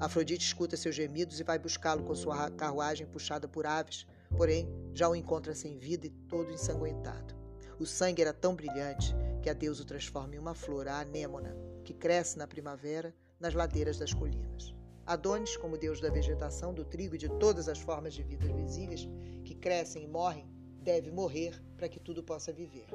Afrodite 0.00 0.46
escuta 0.46 0.76
seus 0.76 0.94
gemidos 0.94 1.38
e 1.38 1.44
vai 1.44 1.58
buscá-lo 1.58 2.02
com 2.02 2.14
sua 2.14 2.50
carruagem 2.50 3.06
puxada 3.06 3.46
por 3.46 3.66
aves, 3.66 4.06
porém, 4.36 4.66
já 4.94 5.06
o 5.06 5.14
encontra 5.14 5.54
sem 5.54 5.78
vida 5.78 6.06
e 6.06 6.10
todo 6.10 6.50
ensanguentado. 6.50 7.34
O 7.78 7.84
sangue 7.84 8.22
era 8.22 8.32
tão 8.32 8.54
brilhante 8.54 9.14
que 9.42 9.50
a 9.50 9.52
Deus 9.52 9.80
o 9.80 9.84
transforma 9.84 10.34
em 10.34 10.38
uma 10.38 10.54
flor, 10.54 10.88
a 10.88 11.00
anêmona, 11.00 11.54
que 11.84 11.92
cresce 11.92 12.38
na 12.38 12.46
primavera 12.46 13.14
nas 13.38 13.52
ladeiras 13.52 13.98
das 13.98 14.14
colinas. 14.14 14.74
Adonis, 15.04 15.56
como 15.56 15.76
deus 15.76 16.00
da 16.00 16.10
vegetação, 16.10 16.72
do 16.72 16.84
trigo 16.84 17.16
e 17.16 17.18
de 17.18 17.28
todas 17.28 17.68
as 17.68 17.80
formas 17.80 18.14
de 18.14 18.22
vida 18.22 18.46
visíveis 18.52 19.08
que 19.44 19.54
crescem 19.54 20.04
e 20.04 20.08
morrem, 20.08 20.48
deve 20.80 21.10
morrer 21.10 21.60
para 21.76 21.88
que 21.88 21.98
tudo 21.98 22.22
possa 22.22 22.52
viver. 22.52 22.86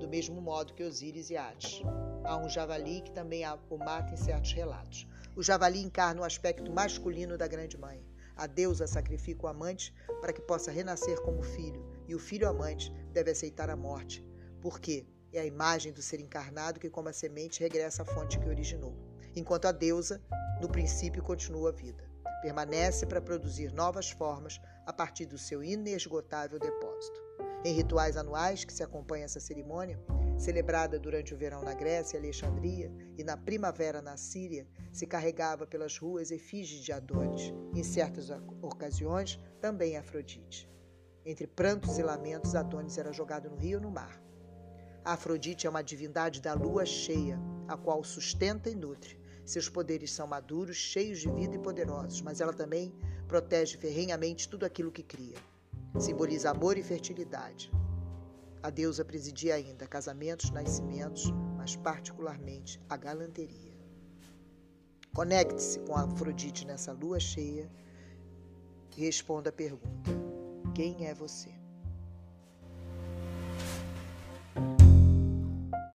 Do 0.00 0.08
mesmo 0.08 0.40
modo 0.40 0.74
que 0.74 0.82
Osíris 0.82 1.30
e 1.30 1.36
Hades. 1.36 1.80
Há 2.24 2.36
um 2.36 2.48
javali 2.48 3.02
que 3.02 3.12
também 3.12 3.44
o 3.70 3.78
mata 3.78 4.14
em 4.14 4.16
certos 4.16 4.52
relatos. 4.52 5.06
O 5.36 5.42
javali 5.42 5.80
encarna 5.80 6.22
o 6.22 6.24
aspecto 6.24 6.72
masculino 6.72 7.38
da 7.38 7.46
grande 7.46 7.78
mãe. 7.78 8.04
A 8.36 8.46
deusa 8.46 8.88
sacrifica 8.88 9.46
o 9.46 9.48
amante 9.48 9.94
para 10.20 10.32
que 10.32 10.42
possa 10.42 10.72
renascer 10.72 11.20
como 11.22 11.42
filho, 11.42 11.84
e 12.08 12.14
o 12.14 12.18
filho 12.18 12.48
amante 12.48 12.92
deve 13.12 13.30
aceitar 13.30 13.70
a 13.70 13.76
morte. 13.76 14.24
Por 14.60 14.80
quê? 14.80 15.06
É 15.32 15.40
a 15.40 15.46
imagem 15.46 15.92
do 15.92 16.02
ser 16.02 16.20
encarnado 16.20 16.80
que, 16.80 16.90
como 16.90 17.08
a 17.08 17.12
semente, 17.12 17.60
regressa 17.60 18.02
à 18.02 18.04
fonte 18.04 18.38
que 18.38 18.48
originou. 18.48 19.07
Enquanto 19.36 19.66
a 19.66 19.72
deusa, 19.72 20.22
no 20.60 20.68
princípio, 20.68 21.22
continua 21.22 21.70
a 21.70 21.72
vida. 21.72 22.04
Permanece 22.42 23.06
para 23.06 23.20
produzir 23.20 23.72
novas 23.72 24.10
formas 24.10 24.60
a 24.86 24.92
partir 24.92 25.26
do 25.26 25.38
seu 25.38 25.62
inesgotável 25.62 26.58
depósito. 26.58 27.20
Em 27.64 27.74
rituais 27.74 28.16
anuais 28.16 28.64
que 28.64 28.72
se 28.72 28.82
acompanham 28.82 29.24
essa 29.24 29.40
cerimônia, 29.40 29.98
celebrada 30.36 30.98
durante 30.98 31.34
o 31.34 31.36
verão 31.36 31.62
na 31.62 31.74
Grécia 31.74 32.16
e 32.16 32.20
Alexandria 32.20 32.92
e 33.18 33.24
na 33.24 33.36
primavera 33.36 34.00
na 34.00 34.16
Síria, 34.16 34.66
se 34.92 35.06
carregava 35.06 35.66
pelas 35.66 35.98
ruas 35.98 36.30
efígies 36.30 36.84
de 36.84 36.92
Adonis, 36.92 37.52
em 37.74 37.82
certas 37.82 38.30
ocasiões 38.62 39.38
também 39.60 39.96
Afrodite. 39.96 40.70
Entre 41.26 41.46
prantos 41.46 41.98
e 41.98 42.02
lamentos, 42.02 42.54
Adonis 42.54 42.96
era 42.96 43.12
jogado 43.12 43.50
no 43.50 43.56
rio 43.56 43.78
ou 43.78 43.82
no 43.82 43.90
mar. 43.90 44.22
A 45.04 45.14
Afrodite 45.14 45.66
é 45.66 45.70
uma 45.70 45.82
divindade 45.82 46.40
da 46.40 46.54
lua 46.54 46.86
cheia, 46.86 47.38
a 47.66 47.76
qual 47.76 48.02
sustenta 48.04 48.70
e 48.70 48.74
nutre. 48.74 49.17
Seus 49.48 49.66
poderes 49.66 50.12
são 50.12 50.26
maduros, 50.26 50.76
cheios 50.76 51.20
de 51.20 51.30
vida 51.30 51.56
e 51.56 51.58
poderosos, 51.58 52.20
mas 52.20 52.38
ela 52.38 52.52
também 52.52 52.92
protege 53.26 53.78
ferrenhamente 53.78 54.46
tudo 54.46 54.66
aquilo 54.66 54.92
que 54.92 55.02
cria. 55.02 55.38
Simboliza 55.98 56.50
amor 56.50 56.76
e 56.76 56.82
fertilidade. 56.82 57.72
A 58.62 58.68
deusa 58.68 59.06
presidia 59.06 59.54
ainda 59.54 59.86
casamentos, 59.86 60.50
nascimentos, 60.50 61.32
mas 61.56 61.74
particularmente 61.74 62.78
a 62.90 62.96
galanteria. 62.98 63.72
Conecte-se 65.14 65.78
com 65.78 65.96
a 65.96 66.02
Afrodite 66.02 66.66
nessa 66.66 66.92
lua 66.92 67.18
cheia 67.18 67.70
e 68.98 69.00
responda 69.00 69.48
a 69.48 69.52
pergunta: 69.52 70.10
Quem 70.74 71.06
é 71.06 71.14
você? 71.14 71.57